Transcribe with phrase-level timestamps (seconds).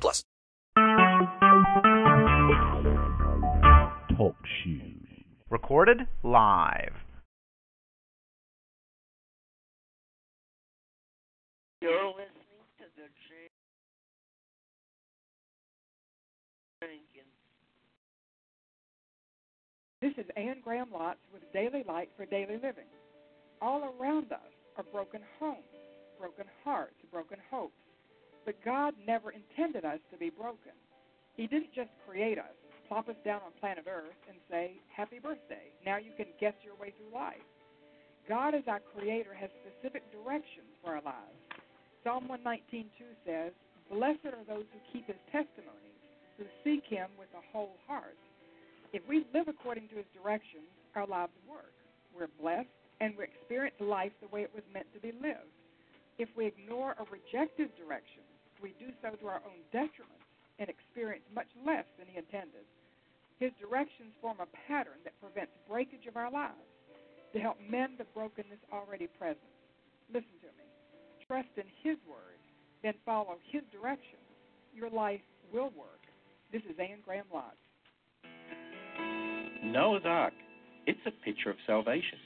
[0.00, 0.24] plus.
[4.16, 5.24] Talk shoes.
[5.50, 6.94] Recorded live.
[11.80, 13.50] You're listening to the Jay
[20.02, 22.90] This is Anne Graham Lotz with Daily Light for Daily Living.
[23.60, 25.62] All around us are broken homes,
[26.18, 27.78] broken hearts, broken hopes.
[28.44, 30.72] But God never intended us to be broken.
[31.36, 32.52] He didn't just create us,
[32.88, 35.72] plop us down on planet Earth, and say, Happy birthday.
[35.84, 37.46] Now you can guess your way through life.
[38.28, 41.38] God, as our Creator, has specific directions for our lives.
[42.04, 42.86] Psalm 119.2
[43.26, 43.52] says,
[43.90, 46.02] Blessed are those who keep His testimonies,
[46.38, 48.18] who seek Him with a whole heart.
[48.92, 51.72] If we live according to His directions, our lives work.
[52.14, 52.68] We're blessed,
[53.00, 55.50] and we experience life the way it was meant to be lived.
[56.18, 58.31] If we ignore or reject His directions,
[58.62, 60.22] we do so to our own detriment
[60.58, 62.62] and experience much less than He intended.
[63.42, 66.70] His directions form a pattern that prevents breakage of our lives
[67.34, 69.50] to help mend the brokenness already present.
[70.08, 70.66] Listen to me.
[71.26, 72.38] Trust in His word,
[72.82, 74.22] then follow His directions.
[74.74, 75.20] Your life
[75.52, 76.06] will work.
[76.52, 77.58] This is Anne Graham Lotz.
[79.64, 80.34] Noah's Ark.
[80.86, 82.18] It's a picture of salvation.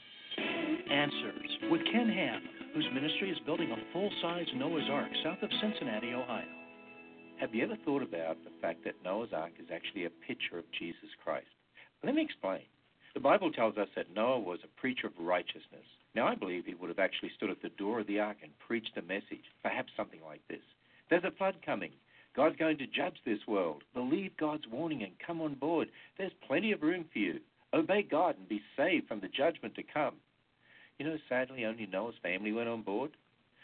[0.91, 2.41] Answers with Ken Ham,
[2.77, 6.45] whose ministry is building a full size Noah's Ark south of Cincinnati, Ohio.
[7.39, 10.71] Have you ever thought about the fact that Noah's Ark is actually a picture of
[10.77, 11.47] Jesus Christ?
[12.03, 12.61] Let me explain.
[13.15, 15.89] The Bible tells us that Noah was a preacher of righteousness.
[16.13, 18.51] Now, I believe he would have actually stood at the door of the ark and
[18.59, 20.61] preached a message, perhaps something like this
[21.09, 21.93] There's a flood coming.
[22.35, 23.81] God's going to judge this world.
[23.95, 25.87] Believe God's warning and come on board.
[26.19, 27.39] There's plenty of room for you.
[27.73, 30.17] Obey God and be saved from the judgment to come.
[30.97, 33.11] You know, sadly, only Noah's family went on board.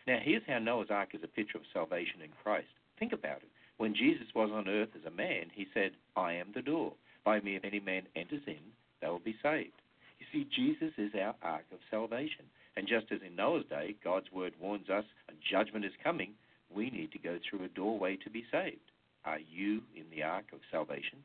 [0.06, 2.68] Now, here's how Noah's Ark is a picture of salvation in Christ.
[3.00, 3.50] Think about it.
[3.78, 6.94] When Jesus was on earth as a man, he said, I am the door.
[7.26, 8.62] By me, if any man enters in,
[9.02, 9.82] they will be saved.
[10.20, 12.46] You see, Jesus is our ark of salvation.
[12.76, 16.34] And just as in Noah's day, God's word warns us a judgment is coming,
[16.74, 18.92] we need to go through a doorway to be saved.
[19.26, 21.20] Are you in the ark of salvation?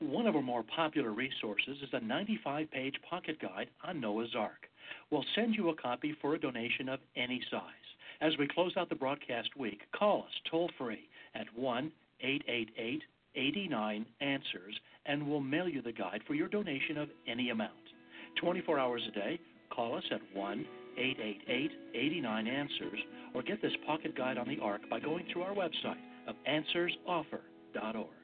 [0.00, 4.68] One of our more popular resources is a 95 page pocket guide on Noah's Ark.
[5.10, 7.60] We'll send you a copy for a donation of any size.
[8.20, 13.02] As we close out the broadcast week, call us toll free at 1 888
[13.36, 17.72] 89 Answers and we'll mail you the guide for your donation of any amount.
[18.40, 19.38] 24 hours a day,
[19.70, 22.98] call us at 1 888 89 Answers
[23.34, 28.23] or get this pocket guide on the Ark by going through our website of answersoffer.org.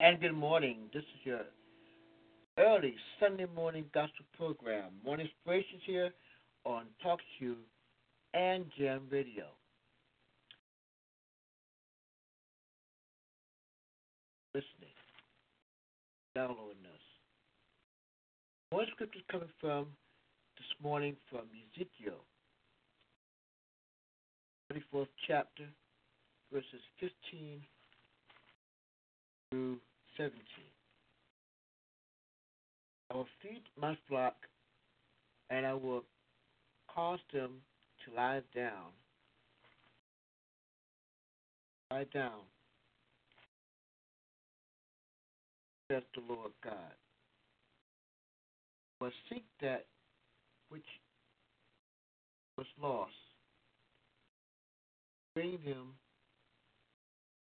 [0.02, 0.78] And good morning.
[0.92, 1.42] This is your
[2.58, 4.90] early Sunday morning gospel program.
[5.04, 6.10] Morning Inspirations here
[6.64, 7.54] on Talk Show
[8.34, 9.44] and Jam Radio.
[14.56, 14.90] Listening,
[16.34, 17.00] downloading us.
[18.72, 19.86] More scriptures coming from
[20.56, 21.42] this morning from
[21.76, 22.24] Ezekiel,
[24.72, 25.68] 34th chapter,
[26.52, 27.60] verses 15
[29.52, 29.78] through
[30.16, 30.40] 17.
[33.10, 34.34] I will feed my flock,
[35.50, 36.04] and I will
[36.92, 37.60] cause them
[38.04, 38.92] to lie down.
[41.90, 42.40] Lie down,
[45.90, 46.74] says the Lord God.
[49.00, 49.84] Will seek that
[50.70, 50.86] which
[52.56, 53.12] was lost,
[55.34, 55.94] bring them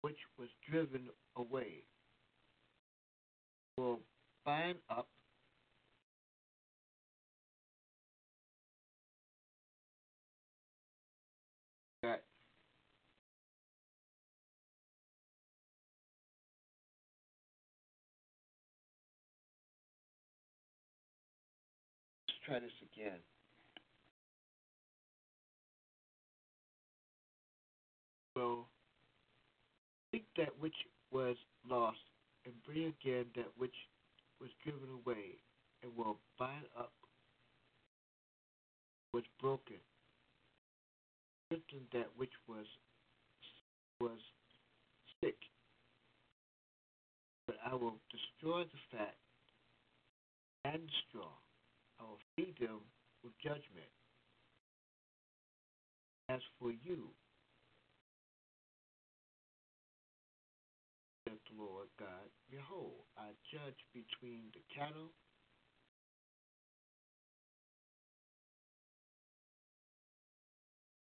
[0.02, 1.82] which was driven away,
[3.76, 4.00] will
[4.44, 5.08] bind up
[12.02, 12.22] that
[22.28, 23.18] let's try this again.
[28.36, 28.66] Will
[30.10, 30.74] seek that which
[31.10, 31.36] was
[31.68, 31.98] lost
[32.44, 33.74] and bring again that which
[34.40, 35.38] was driven away,
[35.82, 36.92] and will bind up
[39.12, 39.76] what's broken,
[41.46, 42.66] strengthen that which was
[44.00, 44.18] was
[45.22, 45.36] sick.
[47.46, 49.14] But I will destroy the fat
[50.64, 51.30] and straw.
[52.00, 52.80] I will feed them
[53.22, 53.90] with judgment.
[56.28, 57.08] As for you,
[61.28, 65.08] saith the Lord God, behold, I judge between the cattle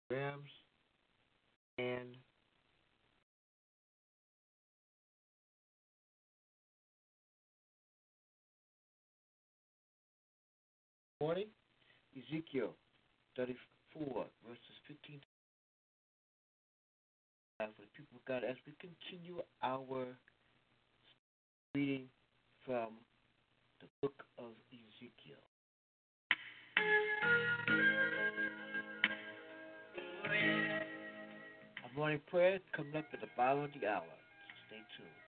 [0.10, 0.50] rams
[1.77, 2.15] and
[11.22, 11.48] morning
[12.15, 12.74] Ezekiel
[13.36, 15.20] 34 verses 15
[17.60, 20.17] for the people of God as we continue our
[21.77, 22.10] reading
[22.65, 22.89] from
[23.81, 25.38] the book of Ezekiel.
[31.84, 34.01] Our morning prayer coming up at the bottom of the hour.
[34.65, 35.22] Stay tuned.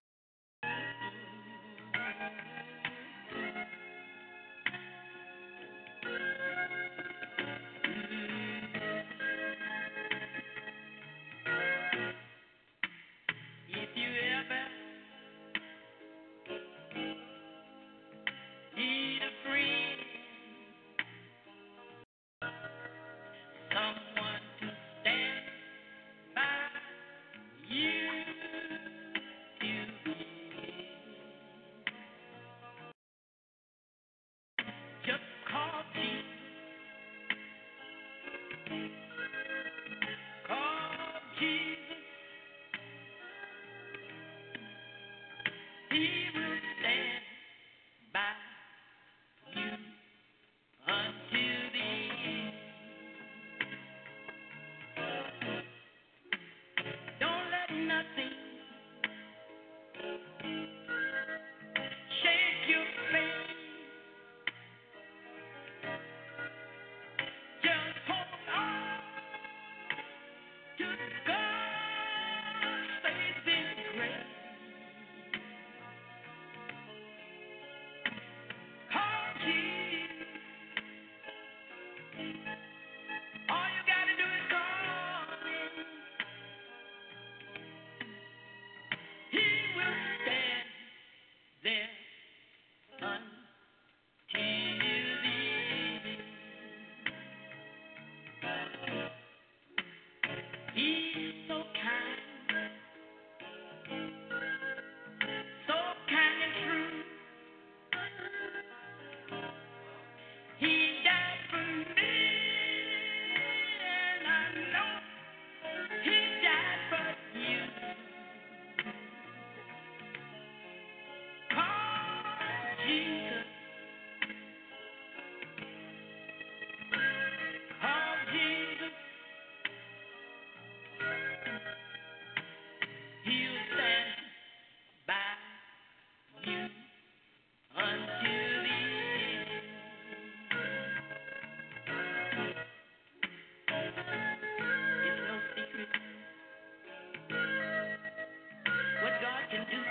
[149.60, 149.82] Can do.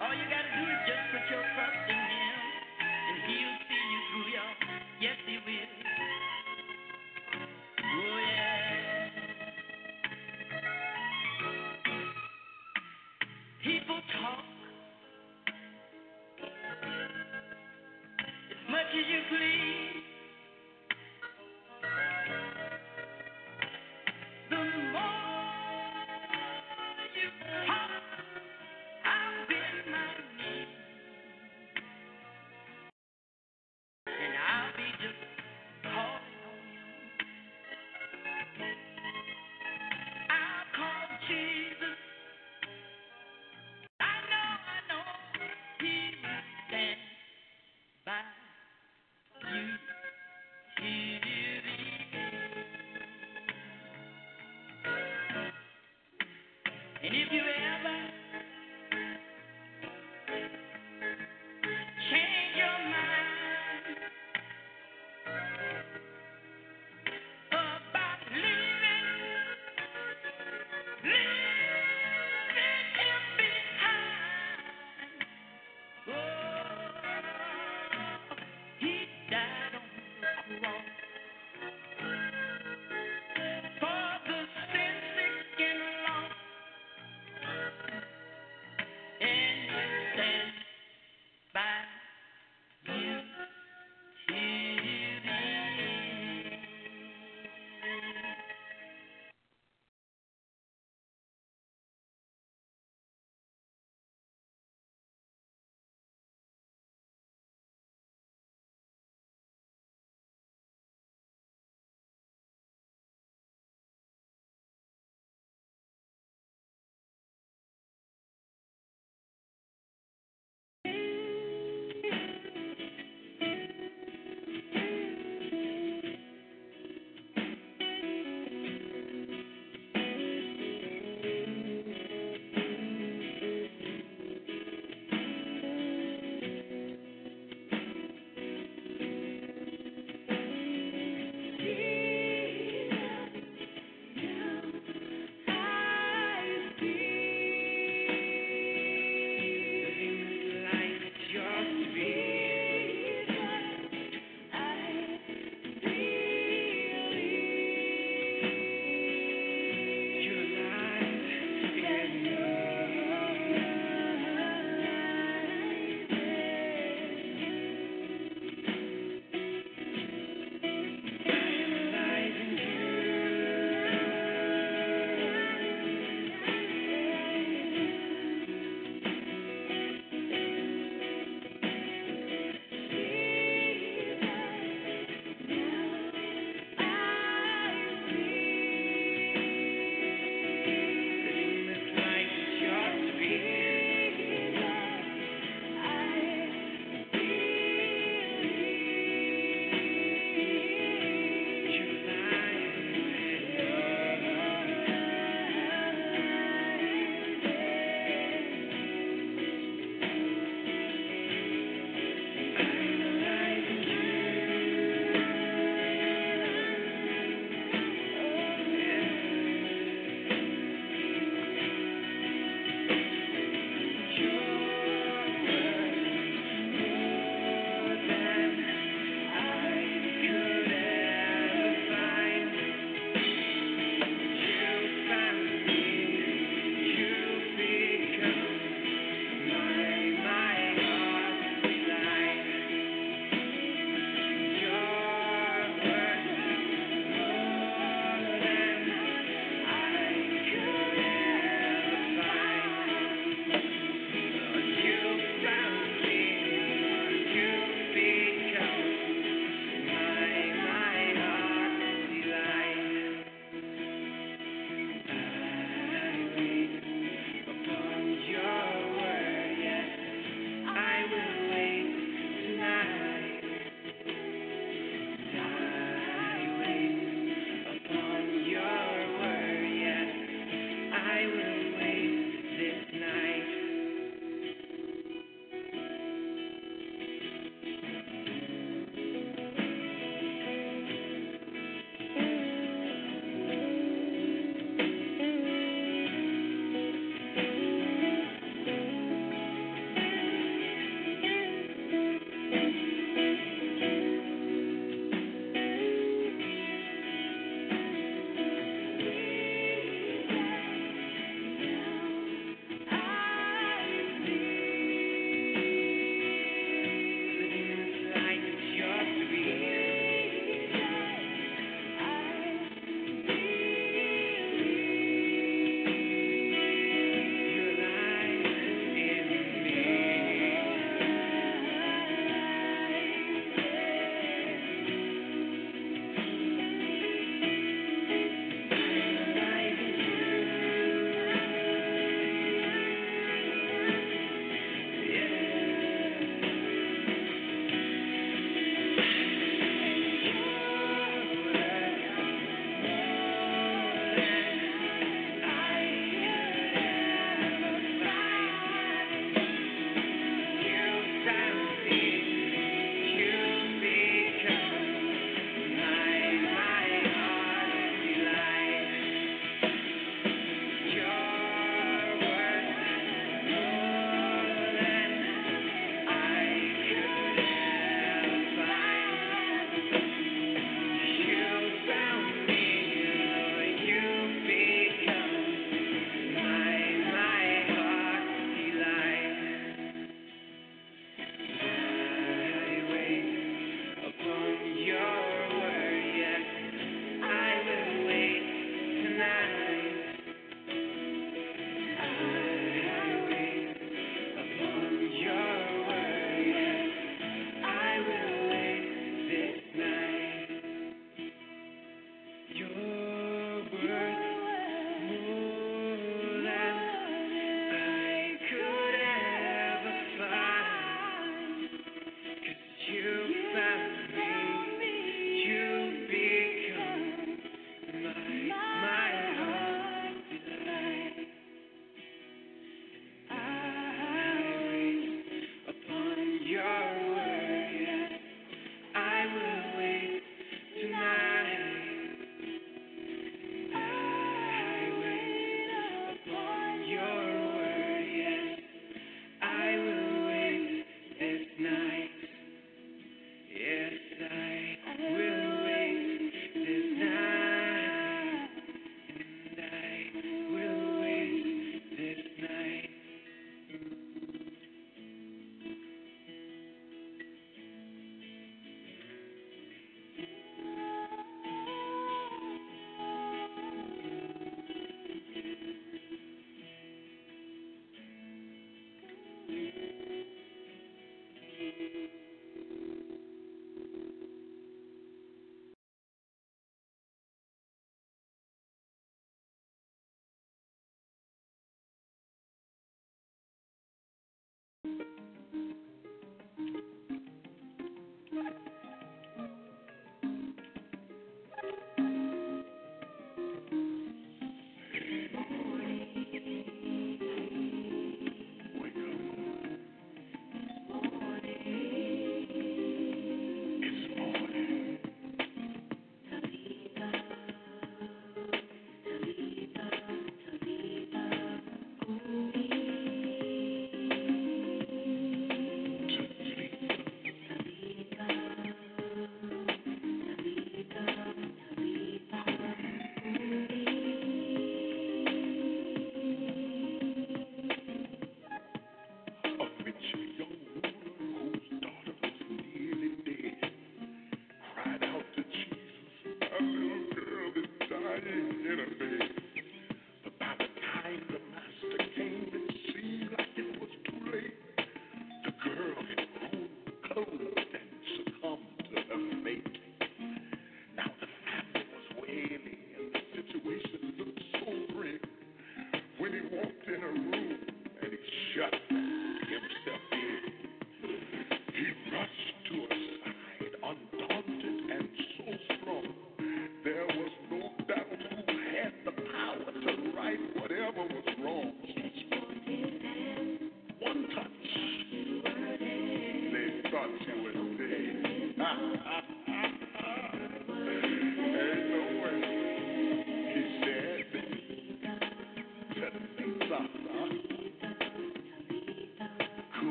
[0.00, 2.36] All you gotta do is just put your trust in Him,
[2.84, 4.56] and He'll see you through, y'all.
[5.00, 5.70] Yes, He will.
[7.80, 9.10] Oh, yeah.
[13.64, 14.44] People talk
[18.50, 19.99] as much as you please.
[57.10, 58.09] And if you ever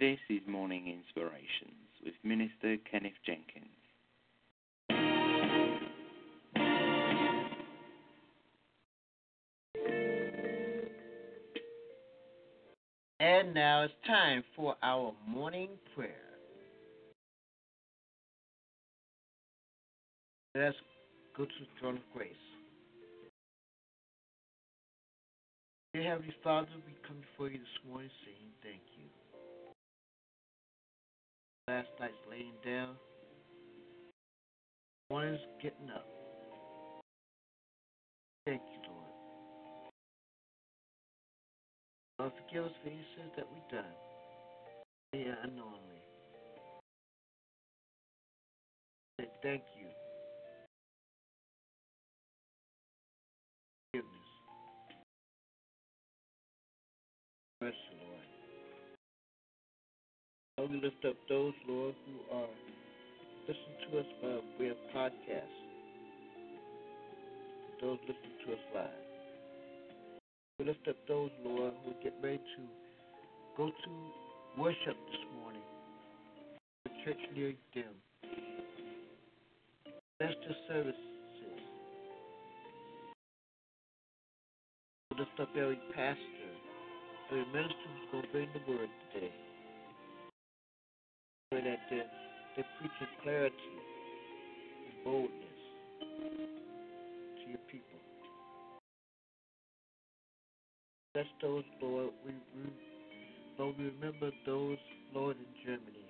[0.00, 3.70] This is Morning Inspirations with Minister Kenneth Jenkins.
[13.20, 15.68] And now it's time for our morning
[42.24, 43.04] Lord, forgive us for any
[43.36, 43.92] that we've done,
[45.12, 46.00] yeah, unknowingly.
[49.42, 49.88] Thank you.
[53.92, 54.30] Forgiveness.
[57.60, 58.26] Mercy, Lord.
[60.56, 62.48] Lord, we lift up those, Lord, who are
[63.42, 65.44] listening to us by way of podcast.
[67.82, 69.13] Those listening to us live.
[70.64, 72.62] Lift up those, Lord, who get ready to
[73.54, 73.90] go to
[74.58, 75.60] worship this morning.
[76.84, 77.92] The church near them.
[80.18, 80.96] Bless the services.
[85.18, 86.50] Lift up every pastor,
[87.30, 89.32] every minister who's going to bring the word today.
[91.50, 92.10] Pray that they're,
[92.56, 93.54] they're preaching clarity
[94.86, 95.60] and boldness
[96.00, 98.13] to your people.
[101.14, 102.10] Bless those, Lord.
[102.26, 102.70] We, we,
[103.56, 104.78] Lord, we remember those,
[105.14, 106.04] Lord, in Germany,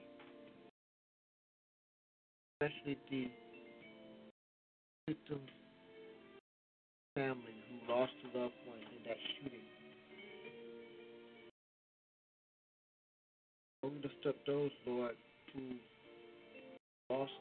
[2.56, 3.28] especially the
[5.06, 5.50] victims'
[7.14, 9.60] family who lost a loved one in that shooting.
[13.82, 15.16] Lord, we lift up those, Lord,
[15.52, 15.60] who
[17.10, 17.32] lost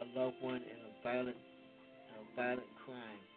[0.00, 3.31] a loved one in a violent, in a violent crime.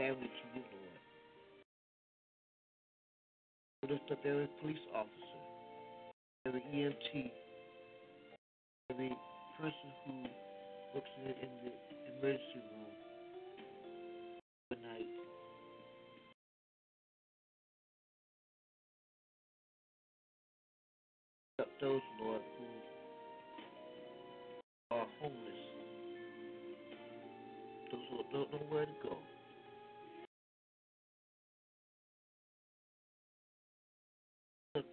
[0.00, 0.96] Family to you, Lord.
[3.82, 5.40] We lift up every police officer,
[6.46, 7.30] every EMT,
[8.90, 9.12] every
[9.60, 10.12] person who
[10.94, 11.72] works in the
[12.16, 12.79] emergency room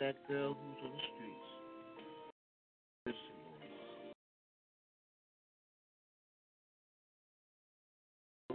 [0.07, 1.49] that girl who's on the streets.
[3.07, 3.63] Listen, Lord.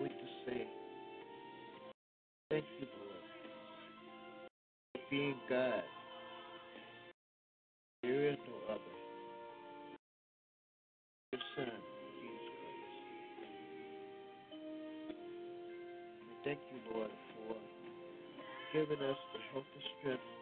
[0.01, 0.67] We just say,
[2.49, 3.25] thank you, Lord,
[4.95, 5.85] for being God.
[8.03, 8.97] There is no other.
[11.33, 11.69] Your Son,
[12.23, 12.97] Jesus Christ.
[16.45, 17.57] Thank you, Lord, for
[18.73, 20.41] giving us the health and strength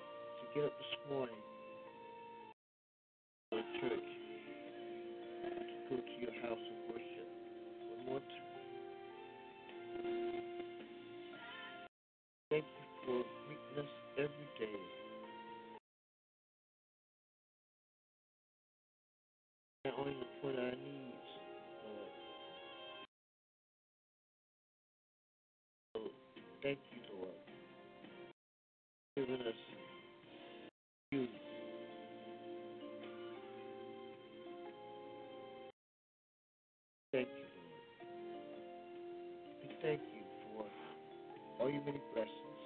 [41.81, 42.61] many, many questions.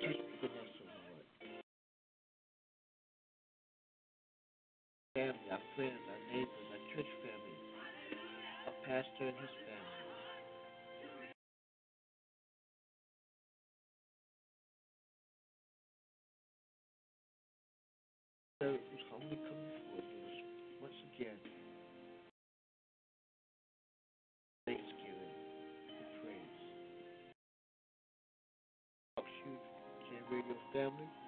[0.00, 1.26] Just goodness of the Lord.
[5.14, 7.58] Family, our friends, our neighbors, our church family,
[8.66, 9.76] our pastor and his family.
[18.60, 18.80] Who's
[21.14, 21.57] again.
[30.30, 31.27] Radio family.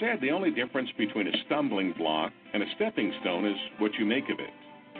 [0.00, 4.04] Said the only difference between a stumbling block and a stepping stone is what you
[4.04, 4.50] make of it.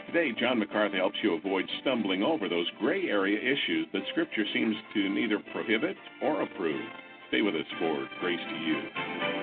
[0.07, 4.75] Today, John MacArthur helps you avoid stumbling over those gray area issues that Scripture seems
[4.93, 6.81] to neither prohibit or approve.
[7.27, 9.36] Stay with us for Grace to You.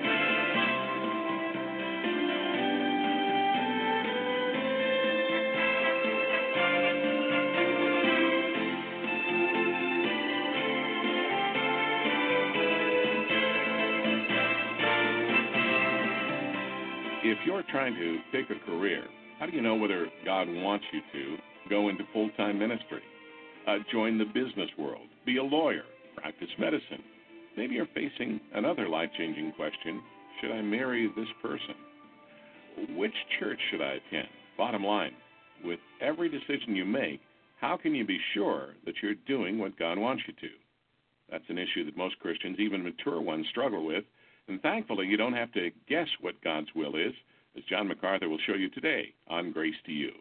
[17.71, 19.03] Trying to pick a career,
[19.39, 21.37] how do you know whether God wants you to
[21.69, 23.01] go into full time ministry?
[23.67, 25.83] Uh, join the business world, be a lawyer,
[26.15, 27.03] practice medicine.
[27.57, 30.01] Maybe you're facing another life changing question
[30.41, 31.75] should I marry this person?
[32.97, 34.27] Which church should I attend?
[34.57, 35.13] Bottom line,
[35.63, 37.21] with every decision you make,
[37.59, 40.53] how can you be sure that you're doing what God wants you to?
[41.31, 44.03] That's an issue that most Christians, even mature ones, struggle with.
[44.47, 47.13] And thankfully, you don't have to guess what God's will is,
[47.57, 50.11] as John MacArthur will show you today on Grace to You.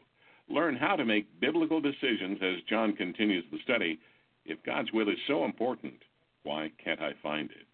[0.49, 3.99] Learn how to make biblical decisions as John continues the study.
[4.45, 5.95] If God's will is so important,
[6.43, 7.67] why can't I find it?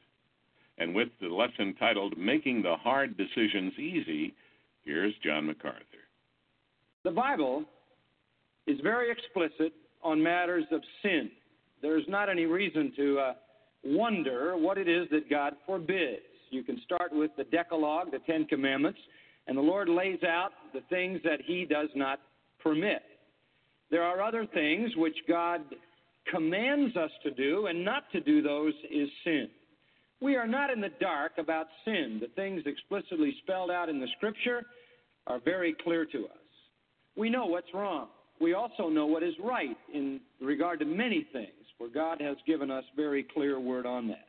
[0.78, 4.34] And with the lesson titled Making the Hard Decisions Easy,
[4.84, 5.84] here's John MacArthur.
[7.04, 7.64] The Bible
[8.66, 11.30] is very explicit on matters of sin.
[11.82, 13.32] There's not any reason to uh,
[13.84, 16.22] wonder what it is that God forbids.
[16.50, 18.98] You can start with the Decalogue, the Ten Commandments,
[19.50, 22.20] and the Lord lays out the things that He does not
[22.62, 23.02] permit.
[23.90, 25.62] There are other things which God
[26.30, 29.48] commands us to do, and not to do those is sin.
[30.20, 32.18] We are not in the dark about sin.
[32.20, 34.62] The things explicitly spelled out in the Scripture
[35.26, 36.38] are very clear to us.
[37.16, 38.06] We know what's wrong.
[38.40, 42.70] We also know what is right in regard to many things, for God has given
[42.70, 44.28] us very clear word on that.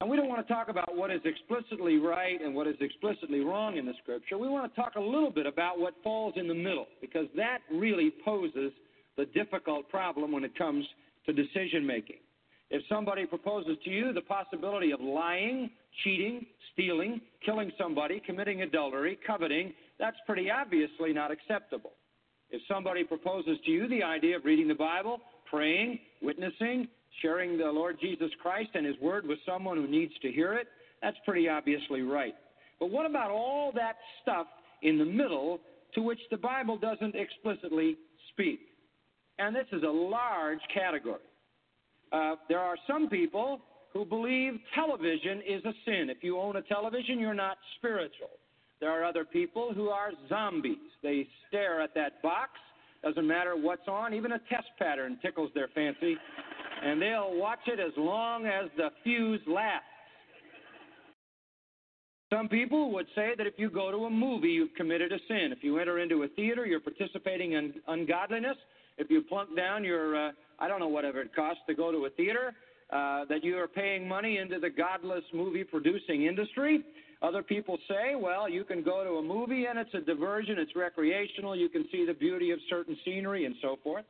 [0.00, 3.40] And we don't want to talk about what is explicitly right and what is explicitly
[3.40, 4.38] wrong in the Scripture.
[4.38, 7.58] We want to talk a little bit about what falls in the middle, because that
[7.70, 8.72] really poses
[9.18, 10.86] the difficult problem when it comes
[11.26, 12.16] to decision making.
[12.70, 15.70] If somebody proposes to you the possibility of lying,
[16.02, 21.90] cheating, stealing, killing somebody, committing adultery, coveting, that's pretty obviously not acceptable.
[22.48, 25.18] If somebody proposes to you the idea of reading the Bible,
[25.50, 26.88] praying, witnessing,
[27.22, 30.68] sharing the Lord Jesus Christ and His Word with someone who needs to hear it,
[31.02, 32.34] that's pretty obviously right.
[32.78, 34.46] But what about all that stuff
[34.82, 35.60] in the middle
[35.94, 37.96] to which the Bible doesn't explicitly
[38.32, 38.60] speak?
[39.38, 41.20] And this is a large category.
[42.12, 43.60] Uh, there are some people
[43.92, 46.10] who believe television is a sin.
[46.10, 48.30] If you own a television, you're not spiritual.
[48.80, 50.76] There are other people who are zombies.
[51.02, 52.50] They stare at that box,
[53.02, 56.16] doesn't matter what's on, even a test pattern tickles their fancy,
[56.82, 59.86] and they'll watch it as long as the fuse lasts.
[62.32, 65.48] Some people would say that if you go to a movie, you've committed a sin.
[65.50, 68.56] If you enter into a theater, you're participating in ungodliness.
[68.98, 72.04] If you plunk down your, uh, I don't know, whatever it costs to go to
[72.06, 72.54] a theater,
[72.92, 76.84] uh, that you are paying money into the godless movie producing industry.
[77.22, 80.74] Other people say, well, you can go to a movie and it's a diversion, it's
[80.74, 84.04] recreational, you can see the beauty of certain scenery and so forth.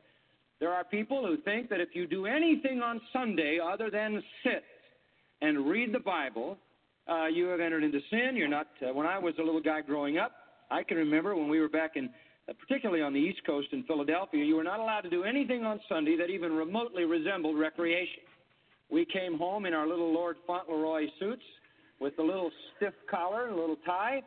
[0.61, 4.63] There are people who think that if you do anything on Sunday other than sit
[5.41, 6.55] and read the Bible,
[7.09, 8.35] uh, you have entered into sin.
[8.35, 8.67] You're not.
[8.79, 10.33] Uh, when I was a little guy growing up,
[10.69, 12.11] I can remember when we were back in,
[12.47, 15.65] uh, particularly on the East Coast in Philadelphia, you were not allowed to do anything
[15.65, 18.21] on Sunday that even remotely resembled recreation.
[18.91, 21.43] We came home in our little Lord Fauntleroy suits
[21.99, 24.21] with a little stiff collar, and a little tie,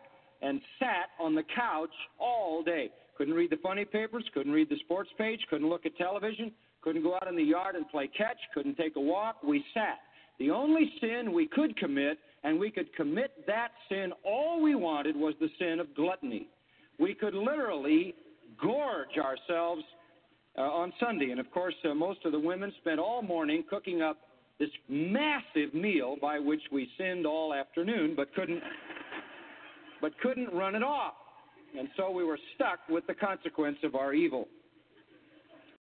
[0.45, 2.91] and sat on the couch all day.
[3.17, 7.03] Couldn't read the funny papers, couldn't read the sports page, couldn't look at television, couldn't
[7.03, 9.43] go out in the yard and play catch, couldn't take a walk.
[9.43, 9.99] We sat.
[10.39, 15.17] The only sin we could commit, and we could commit that sin, all we wanted
[15.17, 16.49] was the sin of gluttony.
[16.99, 18.15] We could literally
[18.61, 19.83] gorge ourselves
[20.59, 21.31] uh, on Sunday.
[21.31, 24.19] And of course, uh, most of the women spent all morning cooking up
[24.59, 28.63] this massive meal by which we sinned all afternoon, but couldn't,
[30.05, 31.15] but couldn't run it off.
[31.79, 34.49] And so we were stuck with the consequence of our evil.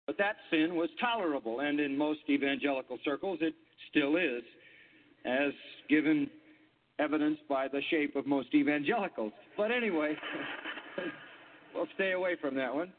[0.08, 3.54] But that sin was tolerable, and in most evangelical circles, it
[3.90, 4.44] still is,
[5.24, 5.54] as
[5.90, 6.30] given
[7.00, 9.32] evidenced by the shape of most evangelicals.
[9.56, 10.18] But anyway,
[11.74, 12.92] we'll stay away from that one.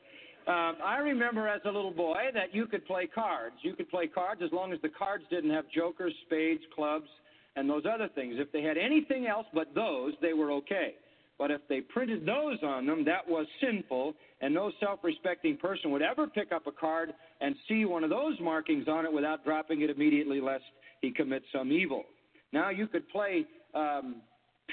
[0.46, 3.56] Um, I remember as a little boy that you could play cards.
[3.60, 7.08] You could play cards as long as the cards didn't have jokers, spades, clubs,
[7.56, 8.36] and those other things.
[8.38, 10.94] If they had anything else but those, they were okay.
[11.40, 15.90] But if they printed those on them, that was sinful, and no self respecting person
[15.90, 19.42] would ever pick up a card and see one of those markings on it without
[19.42, 20.64] dropping it immediately, lest
[21.00, 22.04] he commit some evil.
[22.52, 24.16] Now you could play um,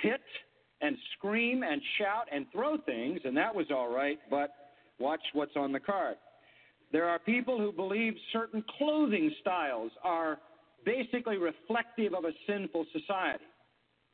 [0.02, 0.20] pit
[0.82, 4.50] and scream and shout and throw things, and that was all right, but
[5.00, 6.18] watch what's on the card.
[6.92, 10.38] There are people who believe certain clothing styles are
[10.84, 13.46] basically reflective of a sinful society.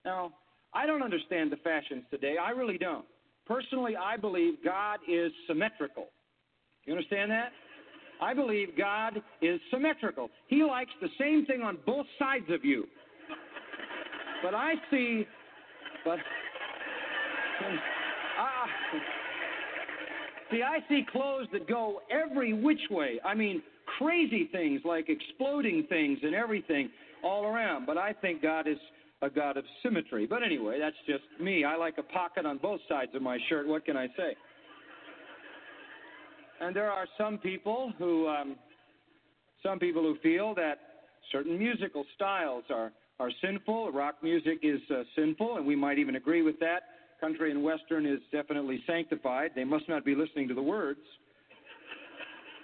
[0.06, 0.34] Now,
[0.74, 2.36] I don't understand the fashions today.
[2.42, 3.06] I really don't.
[3.46, 6.08] Personally, I believe God is symmetrical.
[6.86, 7.52] You understand that?
[8.22, 10.30] I believe God is symmetrical.
[10.48, 12.86] He likes the same thing on both sides of you.
[14.42, 15.26] But I see,
[16.06, 16.20] but
[18.40, 18.66] ah,
[20.52, 23.20] see, I see clothes that go every which way.
[23.24, 23.62] I mean,
[23.98, 26.90] crazy things like exploding things and everything
[27.24, 27.86] all around.
[27.86, 28.78] But I think God is
[29.24, 30.28] a God of symmetry.
[30.28, 31.64] But anyway, that's just me.
[31.64, 33.68] I like a pocket on both sides of my shirt.
[33.68, 34.36] What can I say?
[36.62, 38.56] And there are some people who, um,
[39.64, 40.80] some people who feel that
[41.32, 43.92] certain musical styles are are sinful.
[43.92, 46.82] Rock music is uh, sinful, and we might even agree with that.
[47.22, 49.52] Country and Western is definitely sanctified.
[49.56, 51.00] They must not be listening to the words.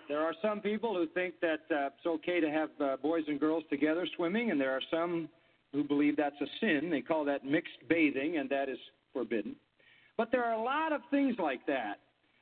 [0.10, 3.39] There are some people who think that uh, it's okay to have uh, boys and
[3.39, 5.30] girls together swimming, and there are some
[5.74, 6.89] who believe that's a sin.
[6.89, 8.78] They call that mixed bathing, and that is
[9.13, 9.55] forbidden.
[10.17, 11.99] But there are a lot of things like that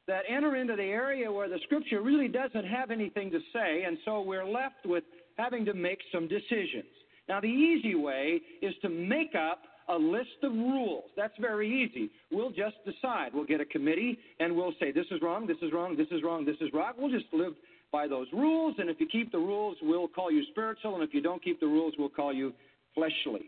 [0.07, 3.97] that enter into the area where the Scripture really doesn't have anything to say, and
[4.05, 5.03] so we're left with
[5.37, 6.85] having to make some decisions.
[7.27, 11.05] Now, the easy way is to make up a list of rules.
[11.15, 12.09] That's very easy.
[12.31, 13.33] We'll just decide.
[13.33, 16.23] We'll get a committee and we'll say, this is wrong, this is wrong, this is
[16.23, 16.93] wrong, this is wrong.
[16.97, 17.53] We'll just live
[17.91, 21.13] by those rules, and if you keep the rules, we'll call you spiritual, and if
[21.13, 22.53] you don't keep the rules, we'll call you
[22.97, 23.45] fleshly.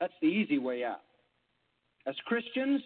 [0.00, 1.00] That's the easy way out.
[2.06, 2.82] As Christians,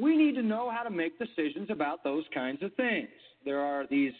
[0.00, 3.08] we need to know how to make decisions about those kinds of things.
[3.44, 4.12] There are these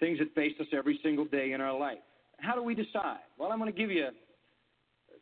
[0.00, 1.98] things that face us every single day in our life.
[2.38, 3.20] How do we decide?
[3.38, 4.08] Well, I'm going to give you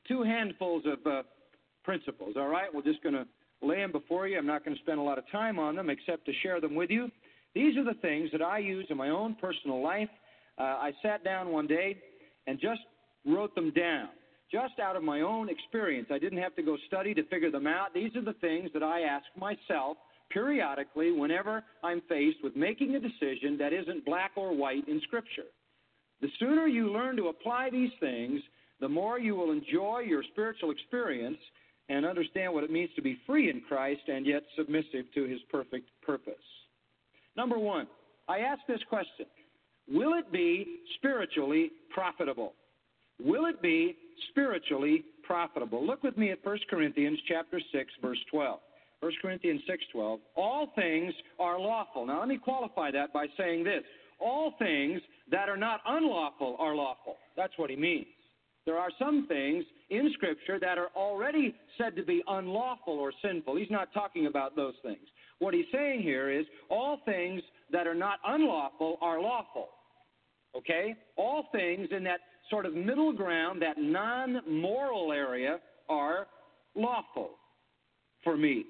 [0.08, 1.22] two handfuls of uh,
[1.84, 2.72] principles, all right?
[2.72, 3.26] We're just going to
[3.62, 4.38] lay them before you.
[4.38, 6.74] I'm not going to spend a lot of time on them except to share them
[6.74, 7.10] with you.
[7.54, 10.08] These are the things that I use in my own personal life.
[10.58, 11.98] Uh, I sat down one day
[12.46, 12.80] and just
[13.26, 14.08] wrote them down,
[14.51, 16.09] just out of my own experience.
[16.11, 17.94] I didn't have to go study to figure them out.
[17.94, 19.96] These are the things that I ask myself
[20.30, 25.48] periodically whenever I'm faced with making a decision that isn't black or white in Scripture.
[26.20, 28.40] The sooner you learn to apply these things,
[28.80, 31.38] the more you will enjoy your spiritual experience
[31.88, 35.40] and understand what it means to be free in Christ and yet submissive to his
[35.51, 36.34] perfect purpose.
[37.36, 37.86] Number one,
[38.28, 39.26] I ask this question
[39.88, 42.55] Will it be spiritually profitable?
[43.24, 43.96] Will it be
[44.30, 45.86] spiritually profitable?
[45.86, 48.60] Look with me at 1 Corinthians chapter 6 verse 12.
[49.00, 52.06] 1 Corinthians 6:12 All things are lawful.
[52.06, 53.82] Now let me qualify that by saying this.
[54.18, 55.00] All things
[55.30, 57.16] that are not unlawful are lawful.
[57.36, 58.06] That's what he means.
[58.66, 63.56] There are some things in Scripture that are already said to be unlawful or sinful.
[63.56, 65.08] He's not talking about those things.
[65.38, 67.42] What he's saying here is all things
[67.72, 69.68] that are not unlawful are lawful.
[70.54, 70.94] Okay?
[71.16, 72.20] All things in that
[72.51, 76.26] sort of middle ground, that non moral area, are
[76.74, 77.30] lawful
[78.22, 78.64] for me.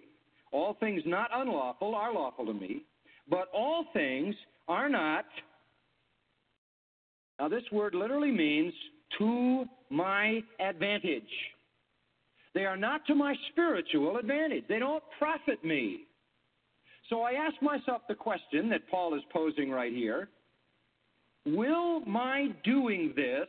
[0.52, 2.82] All things not unlawful are lawful to me,
[3.28, 4.34] but all things
[4.68, 5.24] are not.
[7.38, 8.72] Now, this word literally means
[9.18, 11.22] to my advantage.
[12.54, 14.64] They are not to my spiritual advantage.
[14.68, 16.02] They don't profit me.
[17.08, 20.28] So I ask myself the question that Paul is posing right here
[21.46, 23.48] Will my doing this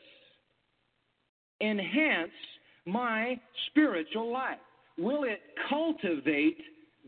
[1.61, 2.31] enhance
[2.85, 4.57] my spiritual life?
[4.97, 6.57] Will it cultivate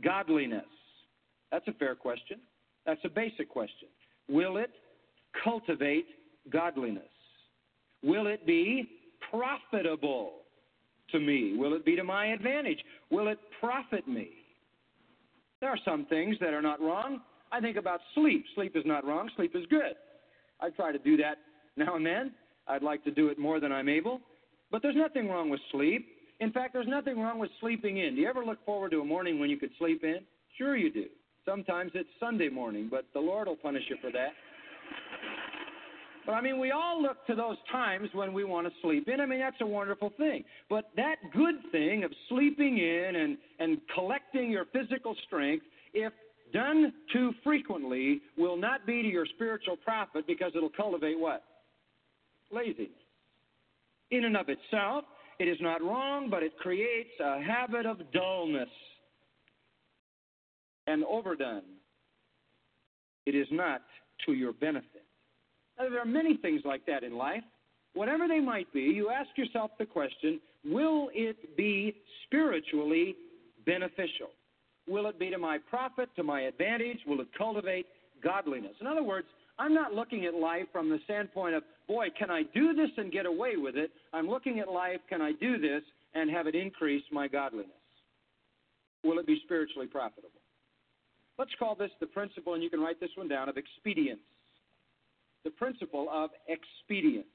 [0.03, 0.65] godliness?
[1.51, 2.39] That's a fair question.
[2.85, 3.87] That's a basic question.
[4.29, 4.71] Will it
[5.43, 6.05] cultivate
[6.49, 7.03] godliness?
[8.03, 8.89] Will it be
[9.29, 10.33] profitable
[11.11, 11.55] to me?
[11.57, 12.79] Will it be to my advantage?
[13.09, 14.29] Will it profit me?
[15.61, 17.21] There are some things that are not wrong.
[17.51, 18.45] I think about sleep.
[18.55, 19.95] Sleep is not wrong, sleep is good.
[20.59, 21.37] I try to do that
[21.77, 22.31] now and then.
[22.67, 24.21] I'd like to do it more than I'm able.
[24.73, 26.07] But there's nothing wrong with sleep.
[26.39, 28.15] In fact, there's nothing wrong with sleeping in.
[28.15, 30.21] Do you ever look forward to a morning when you could sleep in?
[30.57, 31.05] Sure, you do.
[31.45, 34.29] Sometimes it's Sunday morning, but the Lord will punish you for that.
[36.25, 39.21] But I mean, we all look to those times when we want to sleep in.
[39.21, 40.43] I mean, that's a wonderful thing.
[40.71, 46.13] But that good thing of sleeping in and, and collecting your physical strength, if
[46.51, 51.43] done too frequently, will not be to your spiritual profit because it'll cultivate what?
[52.51, 53.02] Laziness.
[54.11, 55.05] In and of itself,
[55.39, 58.69] it is not wrong, but it creates a habit of dullness
[60.87, 61.63] and overdone.
[63.25, 63.81] It is not
[64.25, 65.05] to your benefit.
[65.77, 67.43] Now, there are many things like that in life.
[67.93, 71.95] Whatever they might be, you ask yourself the question will it be
[72.25, 73.15] spiritually
[73.65, 74.29] beneficial?
[74.87, 76.99] Will it be to my profit, to my advantage?
[77.07, 77.85] Will it cultivate
[78.23, 78.73] godliness?
[78.81, 79.27] In other words,
[79.59, 83.11] I'm not looking at life from the standpoint of, boy, can I do this and
[83.11, 83.91] get away with it?
[84.11, 85.83] I'm looking at life, can I do this
[86.15, 87.71] and have it increase my godliness?
[89.03, 90.29] Will it be spiritually profitable?
[91.37, 94.21] Let's call this the principle, and you can write this one down, of expedience.
[95.43, 97.25] The principle of expedience.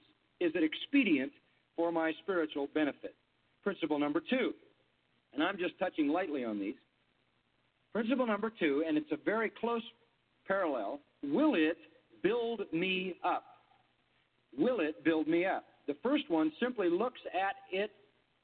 [0.40, 1.32] Is it expedient
[1.76, 3.14] for my spiritual benefit?
[3.62, 4.52] Principle number two,
[5.34, 6.76] and I'm just touching lightly on these.
[7.92, 9.82] Principle number two, and it's a very close
[10.46, 11.76] parallel will it
[12.22, 13.44] build me up?
[14.56, 15.64] Will it build me up?
[15.86, 17.90] The first one simply looks at it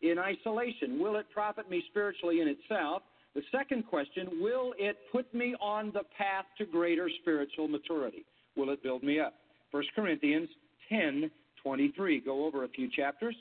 [0.02, 0.98] in isolation.
[0.98, 3.02] Will it profit me spiritually in itself?
[3.34, 8.24] The second question, will it put me on the path to greater spiritual maturity?
[8.56, 9.34] Will it build me up?
[9.72, 10.48] 1 Corinthians
[10.88, 11.30] 10
[11.62, 12.20] 23.
[12.20, 13.34] Go over a few chapters.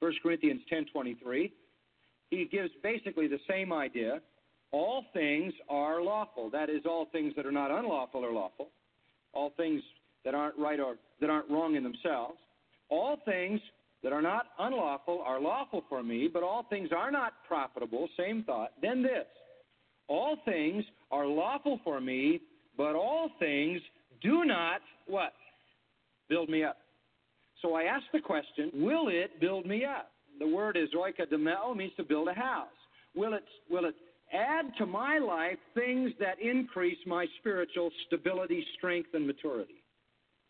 [0.00, 1.52] 1 Corinthians 10 23.
[2.30, 4.20] He gives basically the same idea.
[4.72, 6.50] All things are lawful.
[6.50, 8.68] That is, all things that are not unlawful are lawful.
[9.36, 9.82] All things
[10.24, 12.38] that aren't right or that aren't wrong in themselves.
[12.88, 13.60] All things
[14.02, 18.08] that are not unlawful are lawful for me, but all things are not profitable.
[18.16, 18.70] Same thought.
[18.80, 19.26] Then this
[20.08, 22.40] All things are lawful for me,
[22.76, 23.80] but all things
[24.22, 25.32] do not what?
[26.28, 26.78] Build me up.
[27.62, 30.10] So I ask the question, will it build me up?
[30.38, 32.68] The word is oikodomeo, means to build a house.
[33.14, 33.94] Will it, will it
[34.32, 39.82] add to my life things that increase my spiritual stability, strength, and maturity?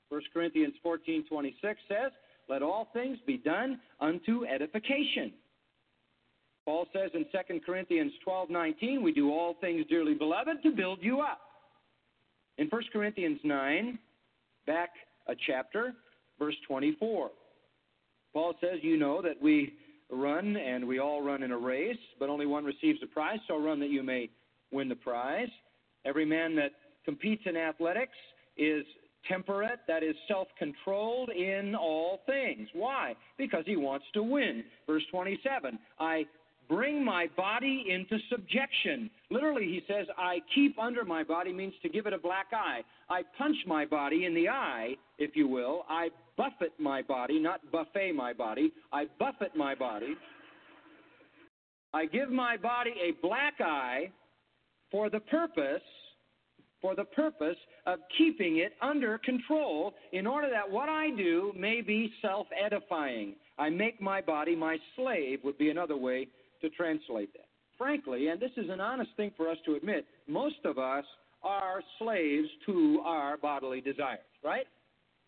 [0.09, 2.13] 1 Corinthians 14:26 says,
[2.49, 5.33] "Let all things be done unto edification."
[6.65, 11.21] Paul says in 2 Corinthians 12:19, "We do all things, dearly beloved, to build you
[11.21, 11.41] up."
[12.59, 13.99] In 1 Corinthians 9,
[14.67, 14.91] back
[15.27, 15.95] a chapter,
[16.39, 17.31] verse 24.
[18.33, 19.75] Paul says, You know that we
[20.11, 23.59] run and we all run in a race, but only one receives the prize, so
[23.59, 24.31] run that you may
[24.71, 25.49] win the prize.
[26.05, 26.73] Every man that
[27.05, 28.17] competes in athletics
[28.57, 28.85] is
[29.29, 32.69] temperate, that is self controlled in all things.
[32.73, 33.15] Why?
[33.39, 34.65] Because he wants to win.
[34.87, 36.25] Verse 27 I
[36.69, 39.11] bring my body into subjection.
[39.31, 42.81] Literally, he says, I keep under my body means to give it a black eye.
[43.09, 45.85] I punch my body in the eye, if you will.
[45.89, 48.73] I buffet my body, not buffet my body.
[48.93, 50.15] I buffet my body.
[51.95, 54.11] I give my body a black eye
[54.91, 55.83] for the purpose
[56.81, 57.57] for the purpose
[57.87, 63.35] of keeping it under control in order that what I do may be self edifying.
[63.59, 66.29] I make my body my slave, would be another way
[66.61, 67.49] to translate that.
[67.79, 71.05] Frankly, and this is an honest thing for us to admit, most of us
[71.43, 74.67] are slaves to our bodily desires, right?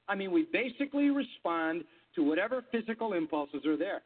[0.08, 1.84] I mean, we basically respond
[2.14, 4.02] to whatever physical impulses are there.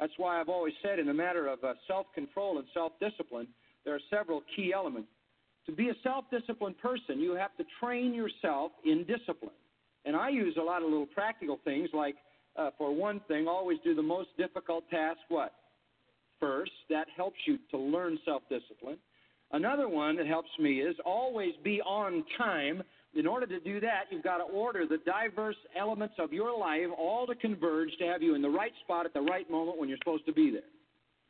[0.00, 3.48] That's why I've always said, in the matter of uh, self control and self discipline,
[3.84, 5.08] there are several key elements.
[5.66, 9.54] To be a self disciplined person, you have to train yourself in discipline.
[10.04, 12.14] And I use a lot of little practical things like,
[12.56, 15.52] uh, for one thing, always do the most difficult task what?
[16.40, 16.72] first.
[16.90, 18.98] That helps you to learn self discipline.
[19.52, 22.82] Another one that helps me is always be on time.
[23.14, 26.86] In order to do that, you've got to order the diverse elements of your life
[26.96, 29.88] all to converge to have you in the right spot at the right moment when
[29.88, 30.60] you're supposed to be there.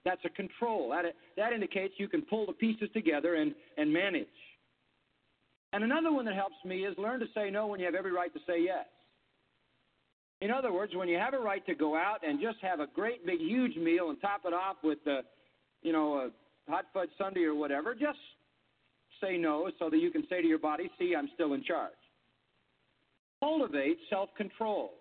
[0.05, 0.91] That's a control.
[0.91, 4.27] That, that indicates you can pull the pieces together and, and manage.
[5.73, 8.13] And another one that helps me is learn to say no when you have every
[8.13, 8.87] right to say yes.
[10.41, 12.87] In other words, when you have a right to go out and just have a
[12.87, 15.21] great big huge meal and top it off with the,
[15.83, 18.19] you know, a hot fudge sundae or whatever, just
[19.21, 21.93] say no so that you can say to your body, "See, I'm still in charge."
[23.41, 24.95] Cultivate self-control.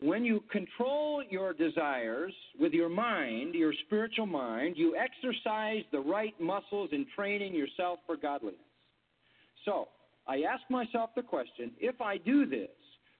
[0.00, 6.38] When you control your desires with your mind, your spiritual mind, you exercise the right
[6.40, 8.60] muscles in training yourself for godliness.
[9.64, 9.88] So,
[10.26, 12.70] I ask myself the question if I do this,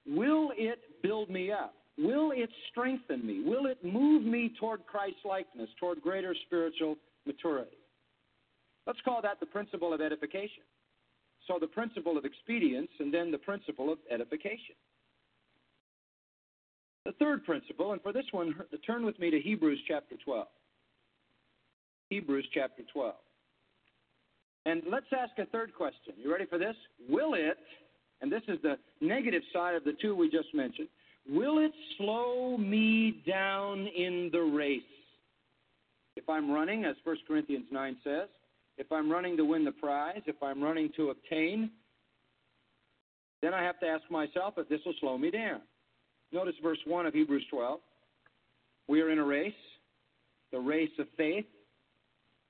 [0.06, 1.74] Will it build me up?
[1.98, 3.42] will it strengthen me?
[3.44, 7.76] Will it move me toward Christ likeness, toward greater spiritual maturity?
[8.86, 10.64] Let's call that the principle of edification.
[11.46, 14.74] So the principle of expedience and then the principle of edification.
[17.04, 18.54] The third principle, and for this one,
[18.86, 20.46] turn with me to Hebrews chapter 12.
[22.10, 23.14] Hebrews chapter 12.
[24.66, 26.14] And let's ask a third question.
[26.16, 26.76] You ready for this?
[27.08, 27.58] Will it,
[28.20, 30.88] and this is the negative side of the two we just mentioned,
[31.28, 34.82] will it slow me down in the race?
[36.16, 38.28] If I'm running, as 1 Corinthians 9 says,
[38.78, 41.70] if I'm running to win the prize, if I'm running to obtain,
[43.42, 45.60] then I have to ask myself if this will slow me down.
[46.32, 47.80] Notice verse 1 of Hebrews 12.
[48.88, 49.52] We are in a race,
[50.50, 51.44] the race of faith.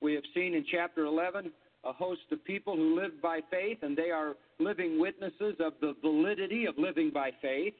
[0.01, 1.51] We have seen in chapter 11
[1.85, 5.95] a host of people who live by faith, and they are living witnesses of the
[6.01, 7.73] validity of living by faith.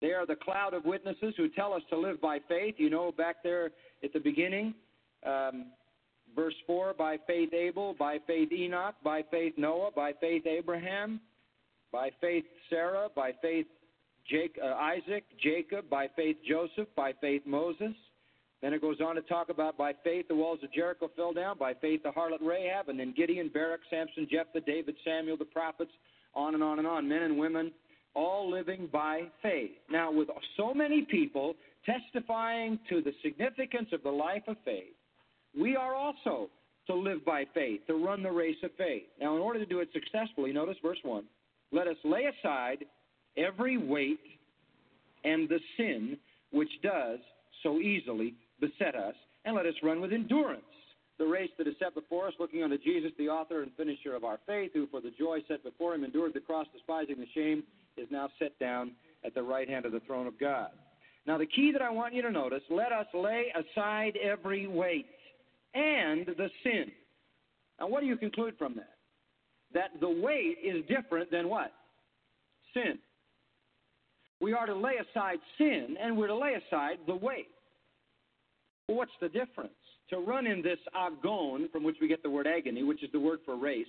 [0.00, 2.76] They are the cloud of witnesses who tell us to live by faith.
[2.78, 3.70] You know, back there
[4.02, 4.74] at the beginning,
[5.26, 5.66] um,
[6.34, 11.20] verse 4 by faith Abel, by faith Enoch, by faith Noah, by faith Abraham,
[11.92, 13.66] by faith Sarah, by faith
[14.28, 17.94] Jake, uh, Isaac, Jacob, by faith Joseph, by faith Moses.
[18.62, 21.56] Then it goes on to talk about by faith the walls of Jericho fell down,
[21.58, 25.92] by faith the harlot Rahab, and then Gideon, Barak, Samson, Jephthah, David, Samuel, the prophets,
[26.34, 27.72] on and on and on, men and women,
[28.14, 29.70] all living by faith.
[29.90, 31.54] Now, with so many people
[31.86, 34.94] testifying to the significance of the life of faith,
[35.58, 36.48] we are also
[36.86, 39.04] to live by faith, to run the race of faith.
[39.20, 41.24] Now, in order to do it successfully, notice verse 1
[41.72, 42.84] let us lay aside
[43.36, 44.18] every weight
[45.24, 46.16] and the sin
[46.50, 47.20] which does
[47.62, 50.64] so easily beset us, and let us run with endurance
[51.20, 54.24] the race that is set before us, looking unto Jesus, the author and finisher of
[54.24, 57.62] our faith, who for the joy set before him endured the cross, despising the shame,
[57.98, 58.92] is now set down
[59.22, 60.70] at the right hand of the throne of God.
[61.26, 65.04] Now, the key that I want you to notice let us lay aside every weight
[65.74, 66.90] and the sin.
[67.78, 68.94] Now, what do you conclude from that?
[69.72, 71.72] That the weight is different than what?
[72.74, 72.98] Sin.
[74.40, 77.48] We are to lay aside sin and we're to lay aside the weight.
[78.88, 79.72] Well, what's the difference?
[80.10, 83.20] To run in this agon, from which we get the word agony, which is the
[83.20, 83.86] word for race,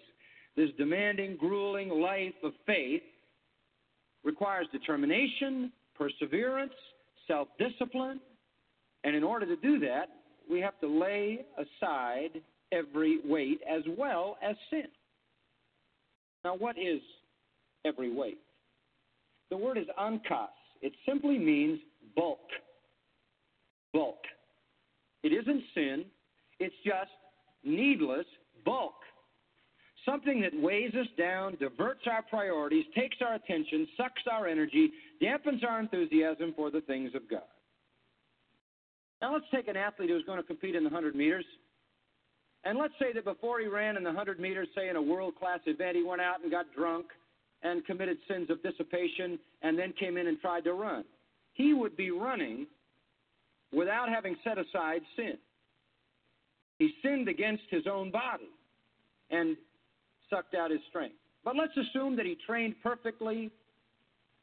[0.55, 3.01] this demanding, grueling life of faith
[4.23, 6.73] requires determination, perseverance,
[7.27, 8.19] self discipline,
[9.03, 10.09] and in order to do that,
[10.51, 12.41] we have to lay aside
[12.71, 14.87] every weight as well as sin.
[16.43, 16.99] Now, what is
[17.85, 18.39] every weight?
[19.49, 20.47] The word is onkos.
[20.81, 21.79] It simply means
[22.15, 22.39] bulk.
[23.93, 24.19] Bulk.
[25.23, 26.05] It isn't sin,
[26.59, 27.11] it's just
[27.63, 28.25] needless
[28.65, 28.95] bulk.
[30.05, 34.91] Something that weighs us down, diverts our priorities, takes our attention, sucks our energy,
[35.21, 37.41] dampens our enthusiasm for the things of God.
[39.21, 41.45] Now let's take an athlete who's going to compete in the 100 meters.
[42.63, 45.35] And let's say that before he ran in the 100 meters, say in a world
[45.35, 47.07] class event, he went out and got drunk
[47.63, 51.03] and committed sins of dissipation and then came in and tried to run.
[51.53, 52.67] He would be running
[53.73, 55.37] without having set aside sin.
[56.79, 58.49] He sinned against his own body
[59.29, 59.55] and
[60.29, 61.15] sucked out his strength.
[61.43, 63.51] But let's assume that he trained perfectly,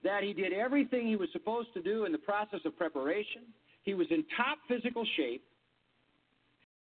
[0.05, 3.43] that he did everything he was supposed to do in the process of preparation,
[3.89, 5.43] he was in top physical shape.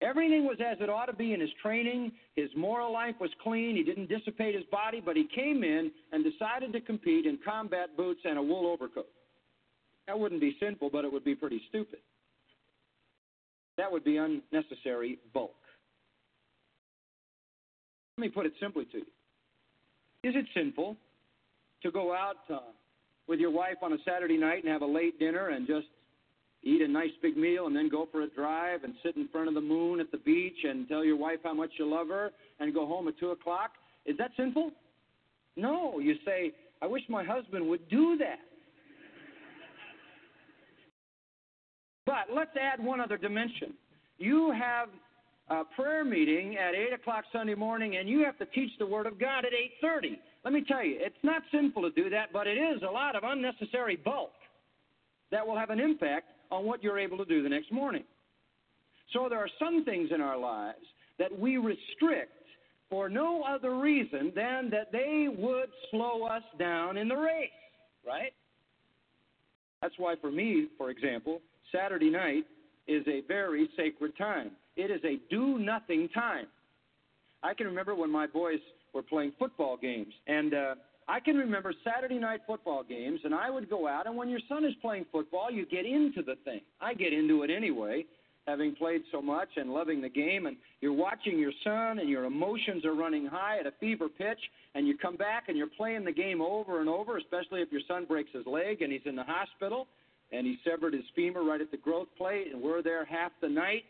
[0.02, 2.12] Everything was as it ought to be in his training.
[2.36, 3.78] His moral life was clean.
[3.78, 7.96] He didn't dissipate his body, but he came in and decided to compete in combat
[7.96, 9.08] boots and a wool overcoat.
[10.08, 12.00] That wouldn't be sinful, but it would be pretty stupid.
[13.78, 15.56] That would be unnecessary bulk.
[18.18, 19.06] Let me put it simply to you.
[20.26, 20.98] Is it sinful
[21.84, 22.60] to go out uh,
[23.30, 25.88] with your wife on a Saturday night and have a late dinner and just
[26.68, 29.48] eat a nice big meal and then go for a drive and sit in front
[29.48, 32.32] of the moon at the beach and tell your wife how much you love her
[32.60, 33.72] and go home at 2 o'clock?
[34.06, 34.72] Is that sinful?
[35.56, 36.00] No.
[36.00, 38.40] You say, I wish my husband would do that.
[42.06, 43.74] But let's add one other dimension.
[44.18, 44.90] You have
[45.50, 49.06] a prayer meeting at 8 o'clock Sunday morning and you have to teach the Word
[49.06, 49.52] of God at
[49.84, 50.18] 8.30.
[50.44, 53.16] Let me tell you, it's not sinful to do that, but it is a lot
[53.16, 54.32] of unnecessary bulk
[55.32, 58.04] that will have an impact on what you're able to do the next morning.
[59.14, 60.86] So there are some things in our lives
[61.20, 62.32] that we restrict
[62.90, 67.50] for no other reason than that they would slow us down in the race,
[68.06, 68.34] right?
[69.82, 71.42] That's why, for me, for example,
[71.72, 72.46] Saturday night
[72.88, 74.52] is a very sacred time.
[74.76, 76.48] It is a do nothing time.
[77.44, 78.60] I can remember when my boys
[78.94, 80.76] were playing football games, and uh,
[81.10, 84.42] I can remember Saturday night football games, and I would go out, and when your
[84.50, 86.62] son is playing football, you get into the thing.
[86.82, 88.06] I get into it anyway,
[88.46, 92.26] having played so much and loving the game, and you're watching your son, and your
[92.26, 94.40] emotions are running high at a fever pitch,
[94.76, 97.82] and you come back and you're playing the game over and over, especially if your
[97.88, 99.88] son breaks his leg and he's in the hospital,
[100.34, 103.48] and he severed his femur right at the growth plate, and we're there half the
[103.48, 103.86] night,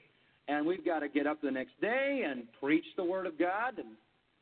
[0.48, 3.80] and we've got to get up the next day and preach the Word of God
[3.80, 3.88] and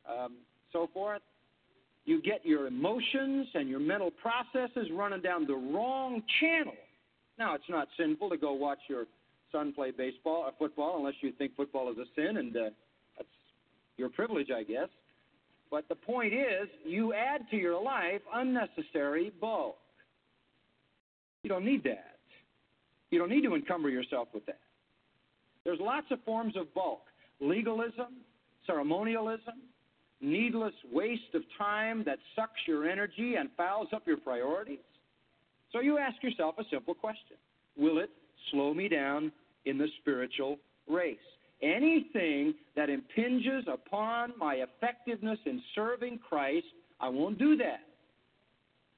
[0.06, 0.32] um,
[0.72, 1.22] so forth
[2.06, 6.74] you get your emotions and your mental processes running down the wrong channel.
[7.38, 9.04] Now, it's not sinful to go watch your
[9.52, 12.60] son play baseball or football unless you think football is a sin, and uh,
[13.16, 13.28] that's
[13.96, 14.88] your privilege, I guess.
[15.70, 19.76] But the point is, you add to your life unnecessary bulk.
[21.42, 22.16] You don't need that.
[23.10, 24.60] You don't need to encumber yourself with that.
[25.64, 27.00] There's lots of forms of bulk
[27.40, 28.22] legalism,
[28.66, 29.54] ceremonialism,
[30.20, 34.78] needless waste of time that sucks your energy and fouls up your priorities?
[35.72, 37.36] So you ask yourself a simple question
[37.76, 38.10] Will it
[38.50, 39.32] slow me down
[39.64, 40.58] in the spiritual
[40.88, 41.18] race?
[41.62, 46.66] Anything that impinges upon my effectiveness in serving Christ,
[47.00, 47.80] I won't do that.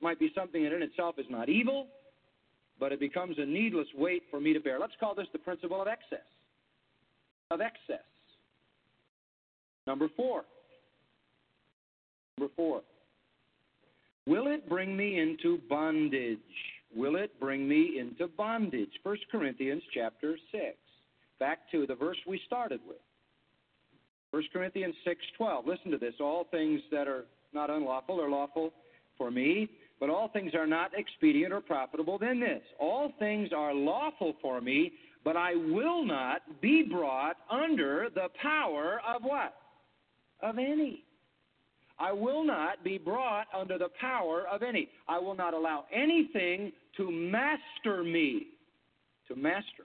[0.01, 1.87] Might be something that in itself is not evil,
[2.79, 4.79] but it becomes a needless weight for me to bear.
[4.79, 6.27] Let's call this the principle of excess.
[7.51, 8.05] Of excess.
[9.87, 10.45] Number four,
[12.39, 12.83] Number four,
[14.29, 16.39] will it bring me into bondage?
[16.95, 18.93] Will it bring me into bondage?
[19.03, 20.63] 1 Corinthians chapter 6.
[21.41, 22.99] Back to the verse we started with.
[24.31, 25.67] 1 Corinthians 6:12.
[25.67, 26.15] Listen to this.
[26.21, 28.73] All things that are not unlawful are lawful
[29.17, 29.69] for me,
[29.99, 32.63] but all things are not expedient or profitable than this.
[32.79, 34.93] All things are lawful for me,
[35.25, 39.57] but I will not be brought under the power of what?
[40.41, 41.03] Of any.
[41.99, 44.89] I will not be brought under the power of any.
[45.09, 48.49] I will not allow anything to master me.
[49.29, 49.85] To master.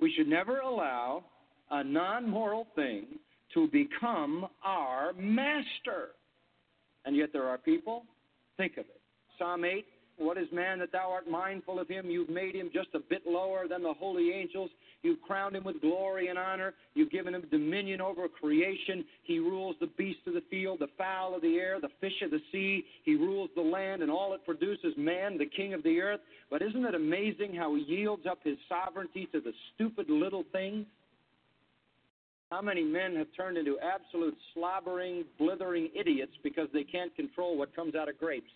[0.00, 1.24] We should never allow
[1.70, 3.06] a non moral thing
[3.54, 6.10] to become our master.
[7.04, 8.04] And yet there are people,
[8.56, 9.00] think of it.
[9.38, 9.84] Psalm 8
[10.18, 12.10] What is man that thou art mindful of him?
[12.10, 14.70] You've made him just a bit lower than the holy angels.
[15.02, 16.74] You've crowned him with glory and honor.
[16.94, 19.04] You've given him dominion over creation.
[19.24, 22.30] He rules the beasts of the field, the fowl of the air, the fish of
[22.30, 22.84] the sea.
[23.04, 26.20] He rules the land and all it produces, man, the king of the earth.
[26.50, 30.86] But isn't it amazing how he yields up his sovereignty to the stupid little things?
[32.52, 37.74] How many men have turned into absolute slobbering, blithering idiots because they can't control what
[37.74, 38.50] comes out of grapes?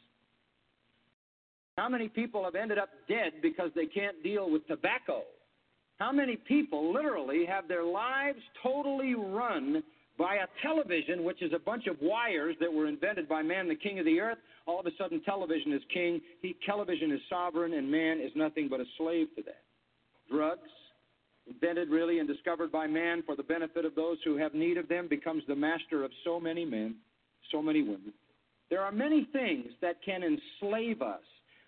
[1.77, 5.23] How many people have ended up dead because they can't deal with tobacco?
[5.99, 9.83] How many people literally have their lives totally run
[10.19, 13.75] by a television, which is a bunch of wires that were invented by man, the
[13.75, 14.39] king of the earth?
[14.67, 18.69] All of a sudden, television is king, he, television is sovereign, and man is nothing
[18.69, 19.63] but a slave to that.
[20.31, 20.69] Drugs,
[21.47, 24.89] invented really and discovered by man for the benefit of those who have need of
[24.89, 26.97] them, becomes the master of so many men,
[27.53, 28.13] so many women.
[28.69, 31.21] There are many things that can enslave us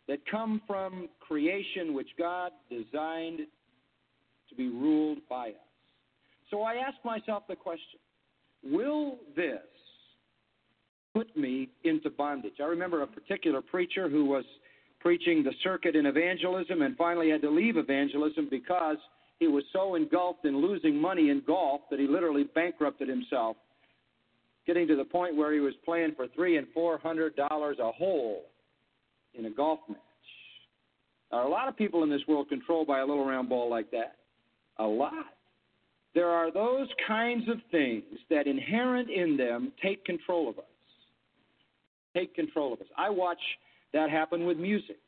[0.09, 3.41] that come from creation which God designed
[4.49, 5.55] to be ruled by us.
[6.51, 7.99] So I ask myself the question
[8.65, 9.61] Will this
[11.15, 12.55] put me into bondage?
[12.61, 14.45] I remember a particular preacher who was
[15.01, 18.97] preaching the circuit in evangelism and finally had to leave evangelism because
[19.39, 23.57] he was so engulfed in losing money in golf that he literally bankrupted himself,
[24.67, 27.93] getting to the point where he was playing for three and four hundred dollars a
[27.93, 28.47] hole
[29.35, 29.99] in a golf match.
[31.31, 33.91] Are a lot of people in this world controlled by a little round ball like
[33.93, 34.18] that
[34.79, 35.13] a lot.
[36.15, 40.65] There are those kinds of things that inherent in them take control of us.
[42.15, 42.87] Take control of us.
[42.97, 43.39] I watch
[43.93, 44.99] that happen with music.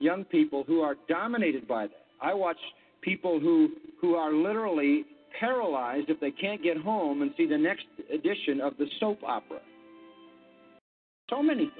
[0.00, 2.06] Young people who are dominated by that.
[2.20, 2.58] I watch
[3.02, 5.04] people who who are literally
[5.38, 9.60] paralyzed if they can't get home and see the next edition of the soap opera.
[11.28, 11.74] So many things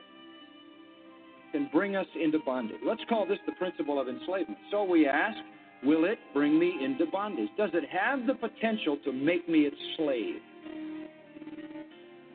[1.52, 2.76] can bring us into bondage.
[2.86, 4.58] Let's call this the principle of enslavement.
[4.70, 5.36] So we ask,
[5.82, 7.48] Will it bring me into bondage?
[7.56, 10.36] Does it have the potential to make me its slave?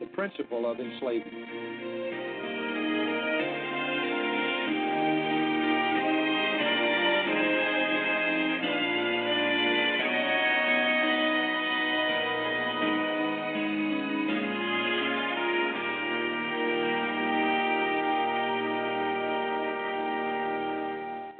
[0.00, 1.95] The principle of enslavement.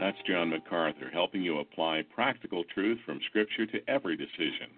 [0.06, 4.70] That's John MacArthur, helping you apply practical truth from Scripture to every decision.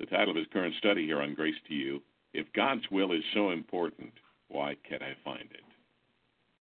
[0.00, 2.02] The title of his current study here on Grace to You
[2.34, 4.10] If God's Will is So Important,
[4.48, 5.62] Why Can't I Find It?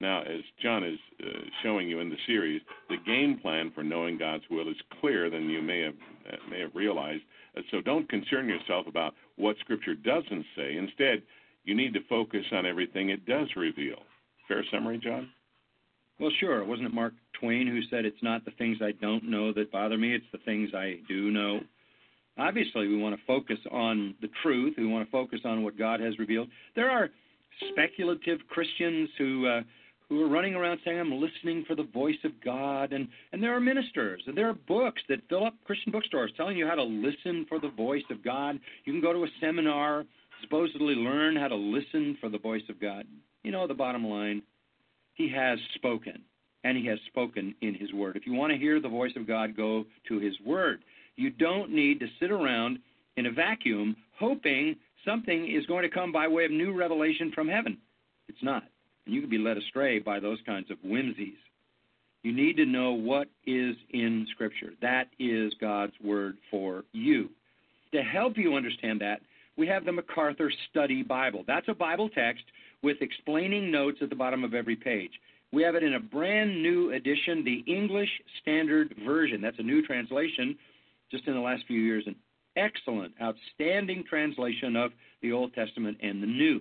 [0.01, 4.17] Now, as John is uh, showing you in the series, the game plan for knowing
[4.17, 5.95] God's will is clearer than you may have
[6.33, 7.23] uh, may have realized.
[7.55, 10.79] Uh, so don't concern yourself about what Scripture doesn't say.
[10.79, 11.21] Instead,
[11.65, 13.99] you need to focus on everything it does reveal.
[14.49, 15.29] Fair summary, John?
[16.19, 16.65] Well, sure.
[16.65, 19.99] Wasn't it Mark Twain who said, It's not the things I don't know that bother
[19.99, 21.61] me, it's the things I do know?
[22.39, 24.75] Obviously, we want to focus on the truth.
[24.77, 26.49] We want to focus on what God has revealed.
[26.75, 27.09] There are
[27.71, 29.61] speculative Christians who uh,
[30.09, 32.93] who are running around saying, I'm listening for the voice of God.
[32.93, 36.57] And, and there are ministers, and there are books that fill up Christian bookstores telling
[36.57, 38.59] you how to listen for the voice of God.
[38.85, 40.05] You can go to a seminar,
[40.43, 43.05] supposedly learn how to listen for the voice of God.
[43.43, 44.43] You know, the bottom line,
[45.17, 46.23] He has spoken,
[46.63, 48.17] and He has spoken in His Word.
[48.17, 50.81] If you want to hear the voice of God, go to His Word.
[51.17, 52.79] You don't need to sit around
[53.17, 57.49] in a vacuum hoping something is going to come by way of new revelation from
[57.49, 57.79] heaven.
[58.29, 58.65] It's not.
[59.07, 61.39] And you can be led astray by those kinds of whimsies.
[62.23, 64.73] You need to know what is in Scripture.
[64.83, 67.31] That is God's Word for you.
[67.95, 69.21] To help you understand that,
[69.57, 71.45] we have the MacArthur Study Bible.
[71.47, 72.45] That's a Bible text
[72.83, 75.13] with explaining notes at the bottom of every page.
[75.53, 78.11] We have it in a brand new edition, the English
[78.43, 79.41] Standard Version.
[79.41, 80.57] That's a new translation
[81.11, 82.05] just in the last few years.
[82.07, 82.17] An
[82.57, 86.61] excellent, outstanding translation of the Old Testament and the New.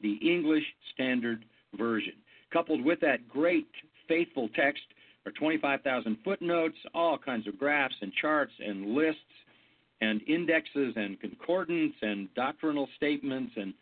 [0.00, 1.44] The English Standard
[1.76, 2.14] Version.
[2.52, 3.68] Coupled with that great,
[4.08, 4.82] faithful text
[5.24, 9.20] are 25,000 footnotes, all kinds of graphs and charts and lists
[10.00, 13.72] and indexes and concordance and doctrinal statements and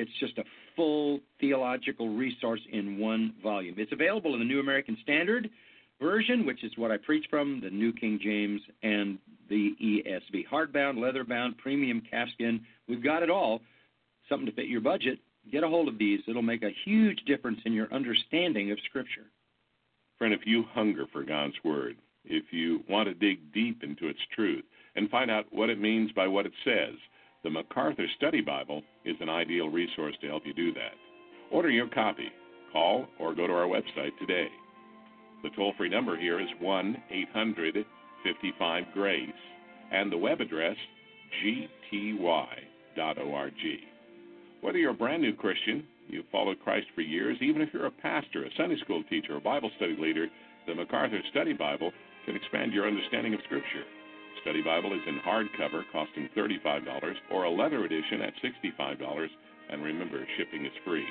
[0.00, 0.44] it's just a
[0.74, 3.74] full theological resource in one volume.
[3.78, 5.50] It's available in the New American Standard
[6.00, 9.18] version, which is what I preach from, the New King James, and
[9.50, 10.48] the ESV.
[10.50, 12.60] Hardbound, leatherbound, premium calfskin.
[12.88, 13.60] We've got it all.
[14.28, 15.18] Something to fit your budget.
[15.52, 16.20] Get a hold of these.
[16.26, 19.26] It'll make a huge difference in your understanding of Scripture.
[20.18, 24.20] Friend, if you hunger for God's Word, if you want to dig deep into its
[24.34, 24.64] truth
[24.96, 26.94] and find out what it means by what it says,
[27.42, 30.92] the MacArthur Study Bible is an ideal resource to help you do that.
[31.50, 32.28] Order your copy.
[32.72, 34.48] Call or go to our website today.
[35.42, 37.84] The toll free number here is 1 800
[38.22, 39.28] 55 Grace,
[39.90, 40.76] and the web address
[41.42, 42.18] gty.org.
[44.60, 47.90] Whether you're a brand new Christian, you've followed Christ for years, even if you're a
[47.90, 50.26] pastor, a Sunday school teacher, a Bible study leader,
[50.66, 51.90] the MacArthur Study Bible
[52.26, 53.84] can expand your understanding of Scripture.
[54.42, 59.26] Study Bible is in hardcover, costing $35, or a leather edition at $65,
[59.70, 61.06] and remember, shipping is free.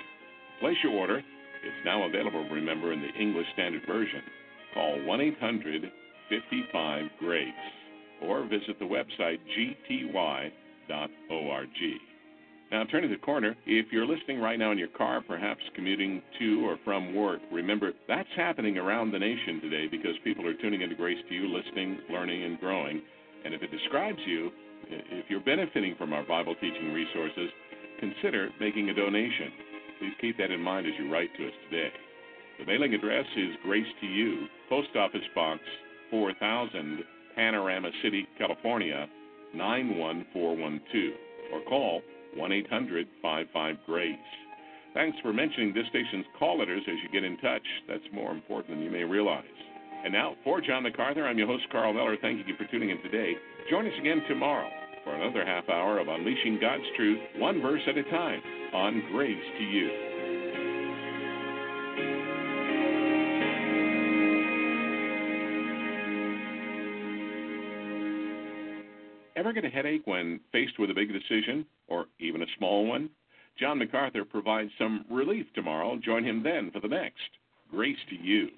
[0.60, 1.18] Place your order.
[1.18, 4.22] It's now available, remember, in the English Standard Version.
[4.74, 5.92] Call 1 800
[6.30, 7.48] 55 GRACE
[8.22, 10.90] or visit the website gty.org.
[12.72, 16.68] Now, turning the corner, if you're listening right now in your car, perhaps commuting to
[16.68, 20.96] or from work, remember that's happening around the nation today because people are tuning into
[20.96, 23.02] Grace to You, listening, learning, and growing.
[23.44, 24.52] And if it describes you,
[24.88, 27.50] if you're benefiting from our Bible teaching resources,
[28.00, 29.50] consider making a donation.
[29.98, 31.90] Please keep that in mind as you write to us today.
[32.60, 35.60] The mailing address is Grace to You, Post Office Box
[36.12, 37.00] 4000,
[37.36, 39.08] Panorama City, California
[39.56, 41.14] 91412,
[41.52, 42.02] or call
[42.36, 44.16] 1 800 55 Grace.
[44.94, 47.66] Thanks for mentioning this station's call letters as you get in touch.
[47.88, 49.46] That's more important than you may realize.
[50.04, 52.16] And now, for John MacArthur, I'm your host, Carl Miller.
[52.22, 53.34] Thank you for tuning in today.
[53.70, 54.70] Join us again tomorrow
[55.04, 58.42] for another half hour of Unleashing God's Truth, one verse at a time,
[58.74, 60.09] on Grace to You.
[69.40, 73.10] Ever get a headache when faced with a big decision, or even a small one?
[73.58, 75.98] John MacArthur provides some relief tomorrow.
[76.04, 77.30] Join him then for the next
[77.72, 78.50] Grace to You.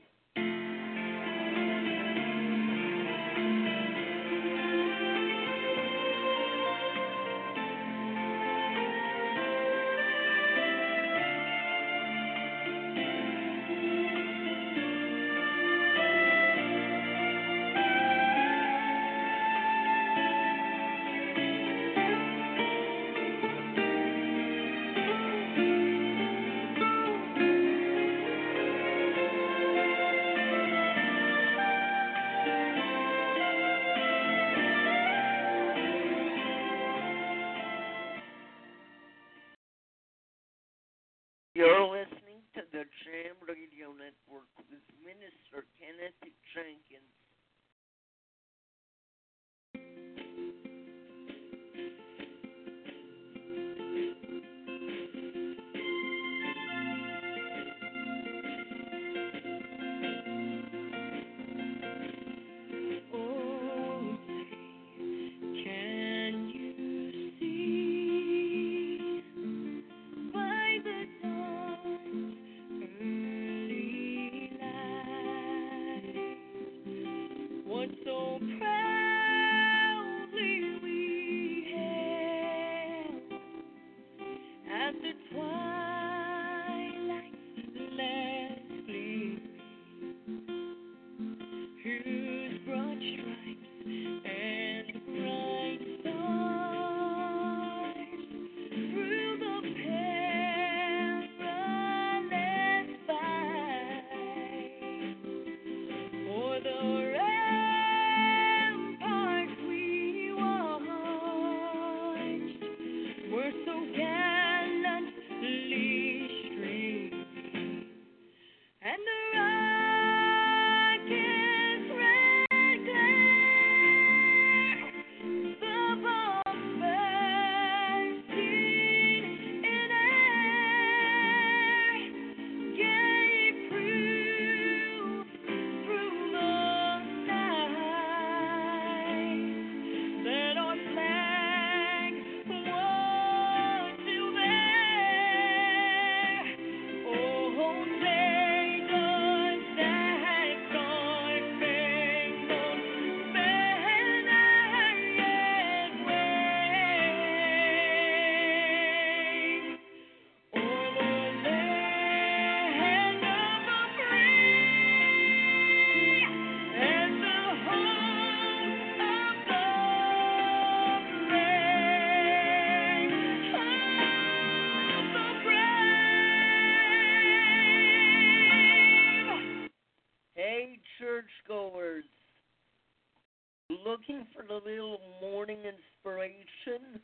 [184.01, 186.99] looking for a little morning inspiration?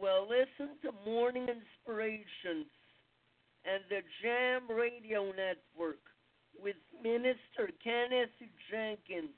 [0.00, 2.66] Well, listen to Morning Inspirations
[3.64, 6.00] and the Jam Radio Network
[6.62, 8.28] with Minister Kenneth
[8.70, 9.30] Jenkins.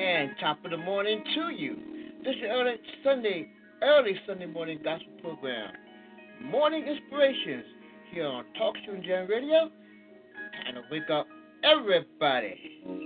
[0.00, 1.76] And top of the morning to you.
[2.24, 3.48] This is early Sunday,
[3.82, 5.72] early Sunday morning gospel program.
[6.44, 7.64] Morning Inspirations
[8.12, 9.70] here on Talk Show Jam Radio.
[10.64, 11.26] Time to wake up
[11.64, 13.05] everybody.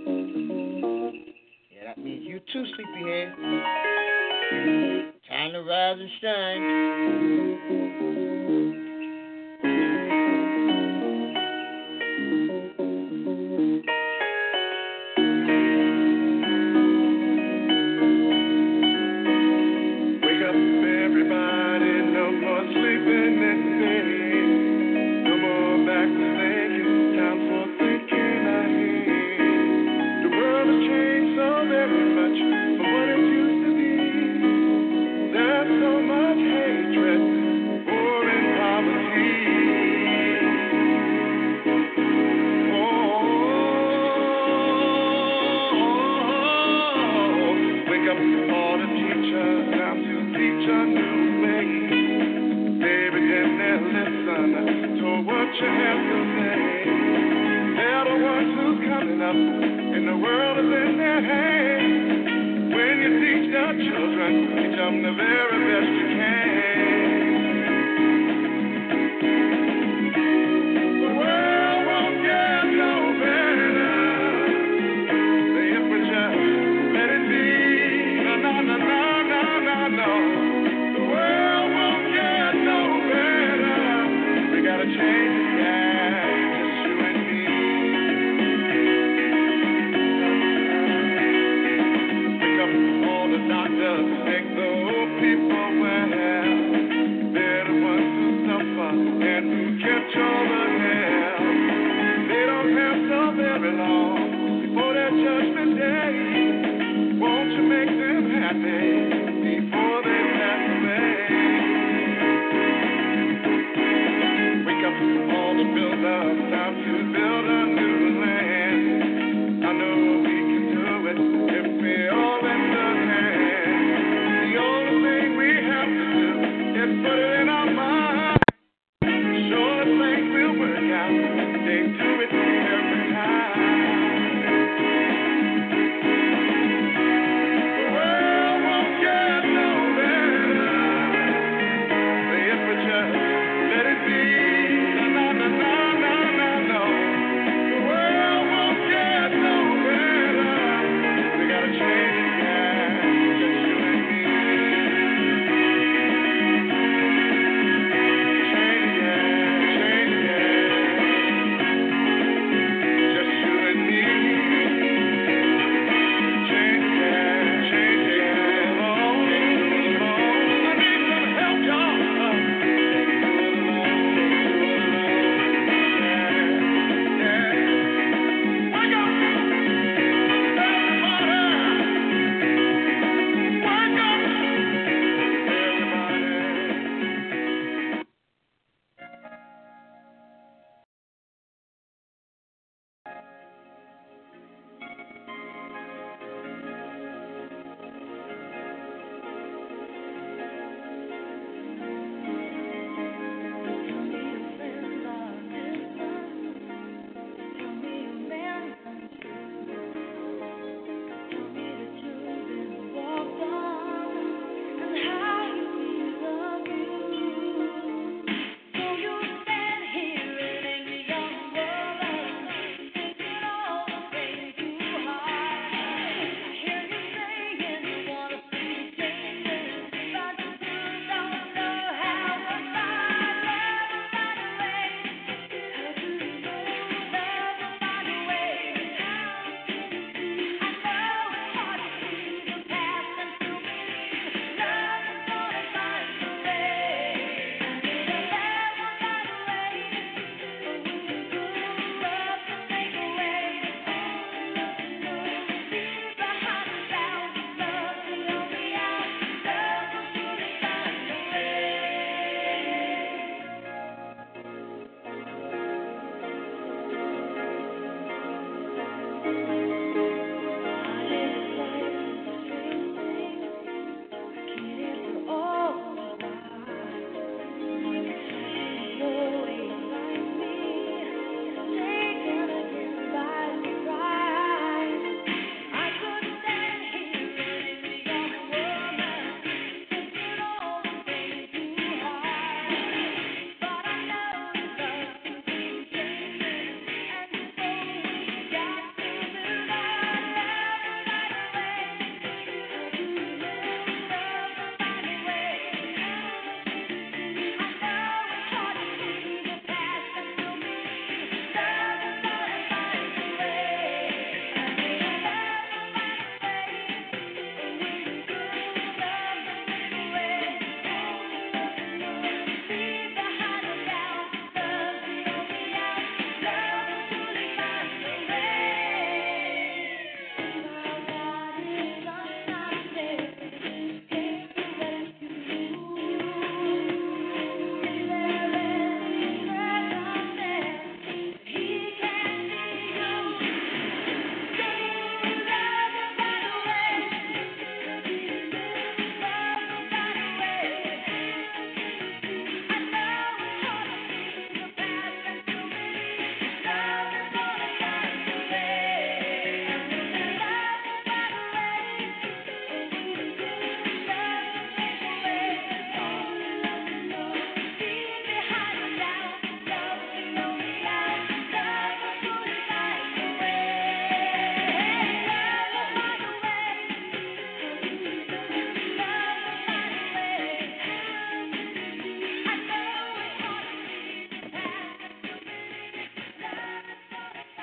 [2.31, 3.33] You too, sleepyhead.
[5.27, 6.61] Time to rise and shine.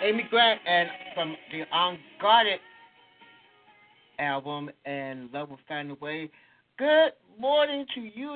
[0.08, 2.60] Amy Grant, and from the Unguarded
[4.18, 6.30] album and Love Will Find a Way.
[6.78, 8.27] Good morning to you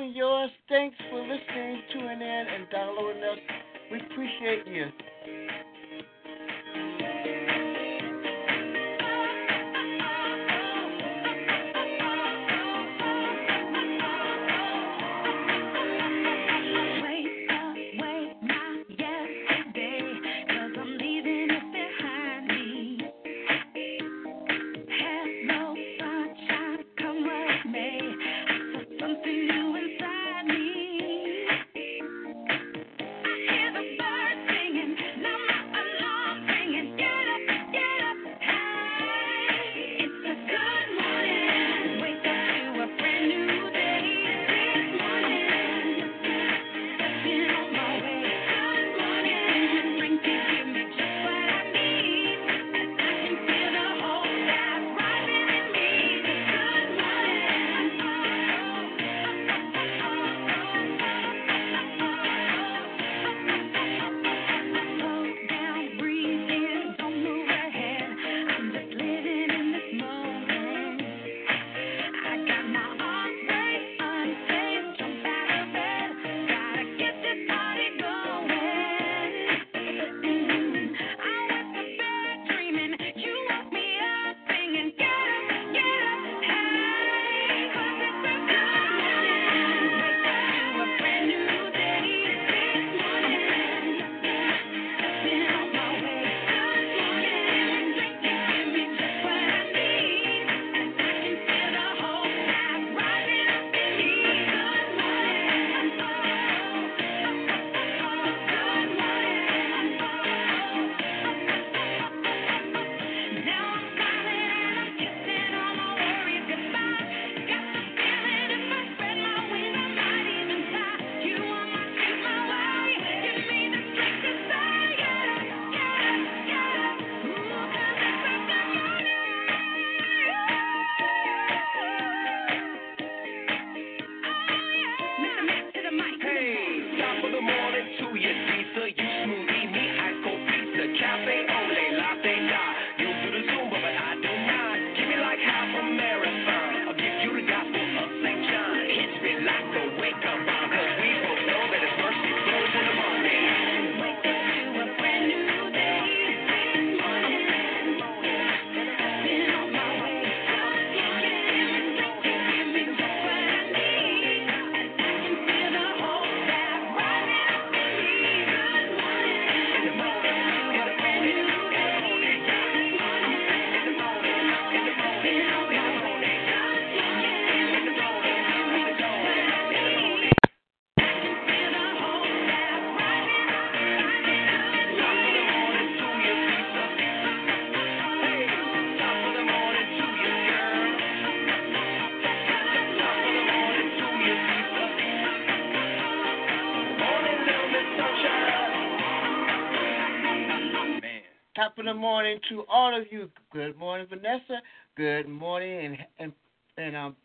[201.73, 203.31] Top of the morning to all of you.
[203.51, 204.61] Good morning, Vanessa.
[204.95, 206.33] Good morning, and and
[206.77, 207.17] and um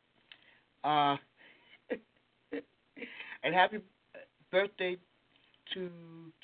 [0.86, 1.18] uh
[3.44, 3.80] and happy
[4.50, 4.96] birthday
[5.74, 5.90] to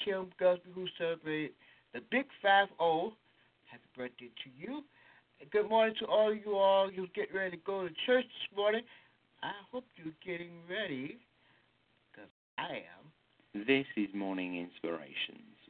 [0.03, 1.51] Kim Gusby, who celebrated
[1.93, 3.13] the big five zero.
[3.71, 4.83] Happy birthday to you.
[5.53, 6.91] Good morning to all of you all.
[6.91, 8.81] You get ready to go to church this morning.
[9.41, 11.19] I hope you're getting ready,
[12.11, 13.65] because I am.
[13.65, 15.62] This is Morning Inspirations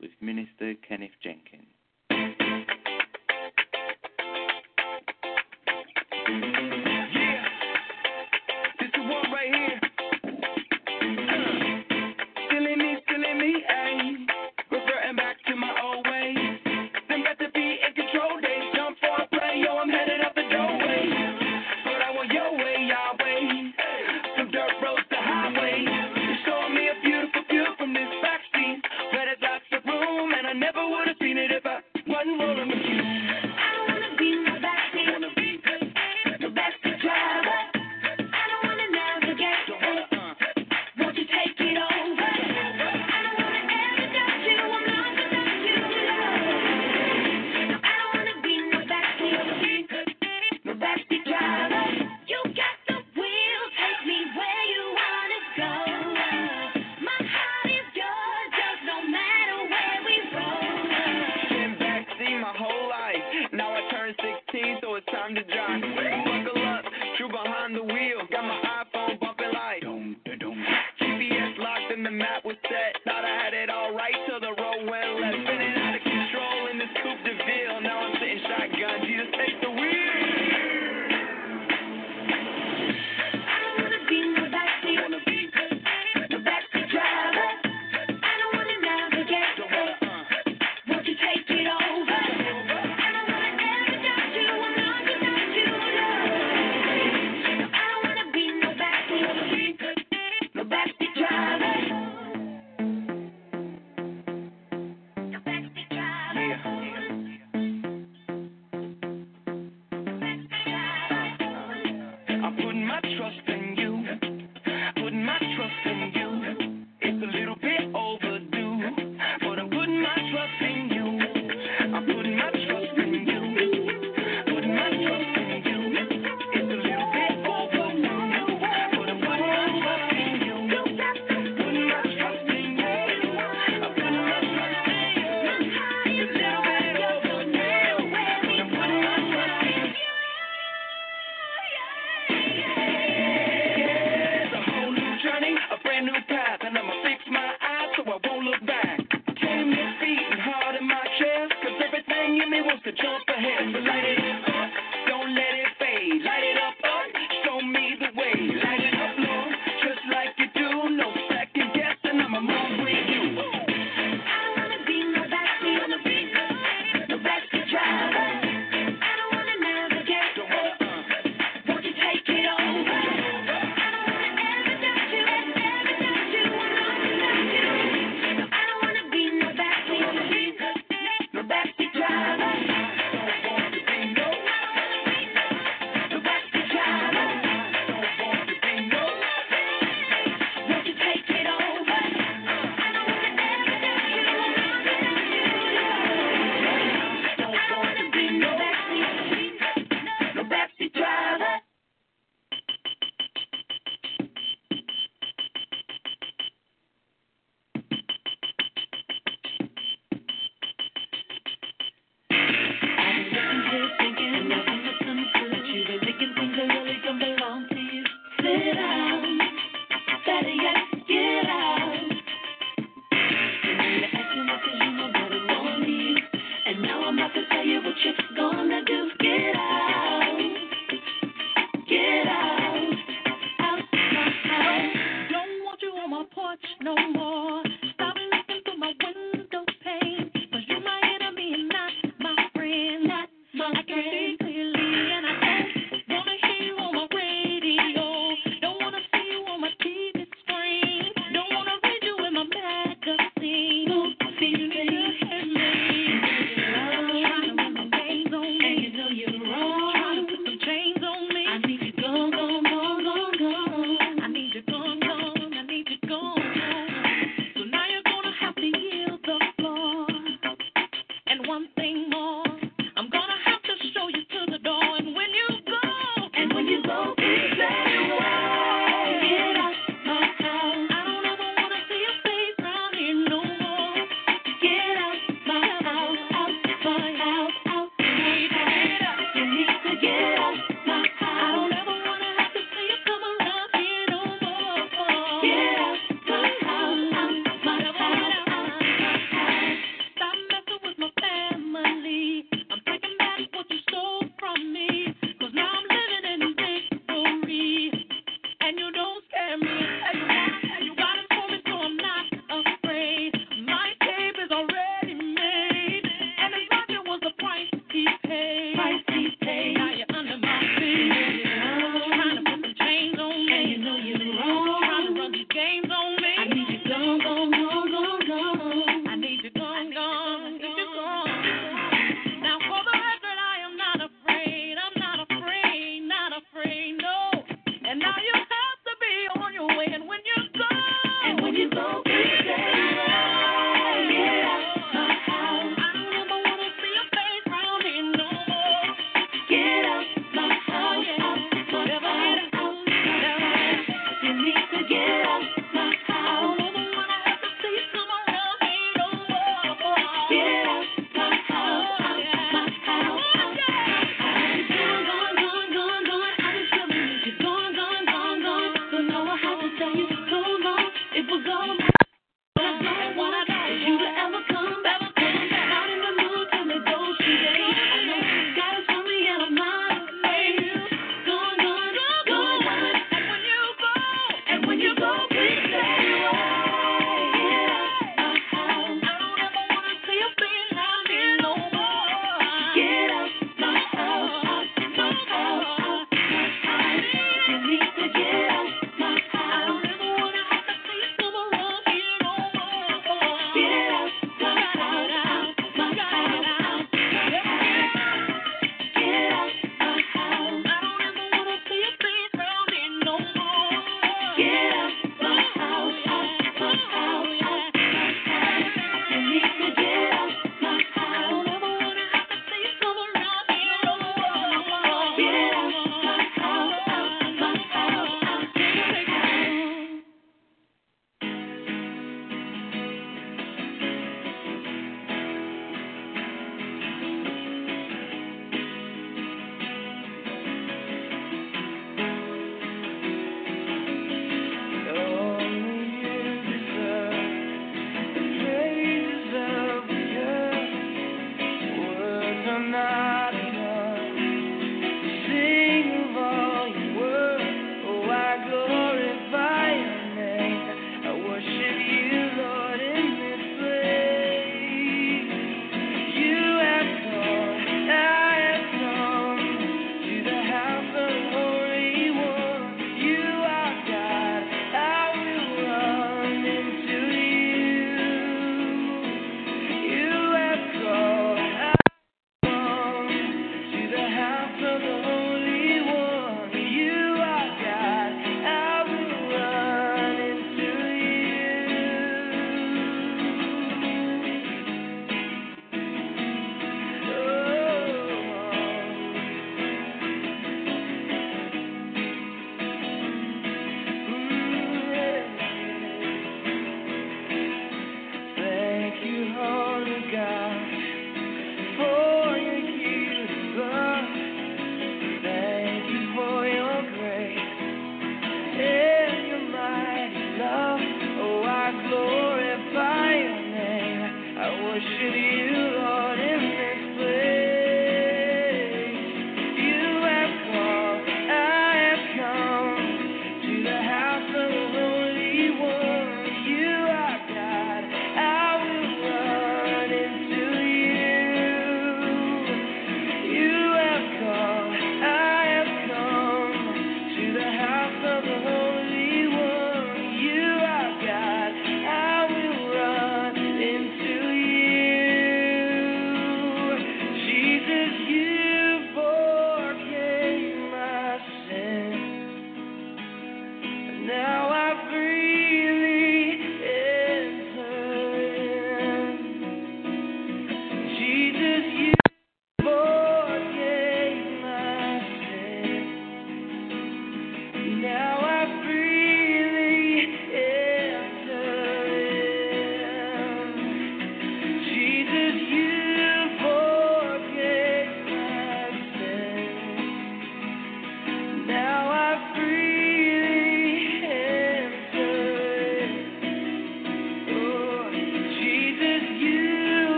[271.47, 272.62] one thing more.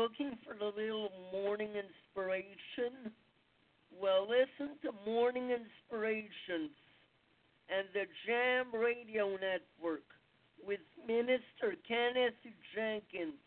[0.00, 3.12] Looking for the little morning inspiration?
[3.92, 6.72] Well, listen to Morning Inspirations
[7.68, 10.08] and the Jam Radio Network
[10.64, 12.40] with Minister Kenneth
[12.74, 13.39] Jenkins.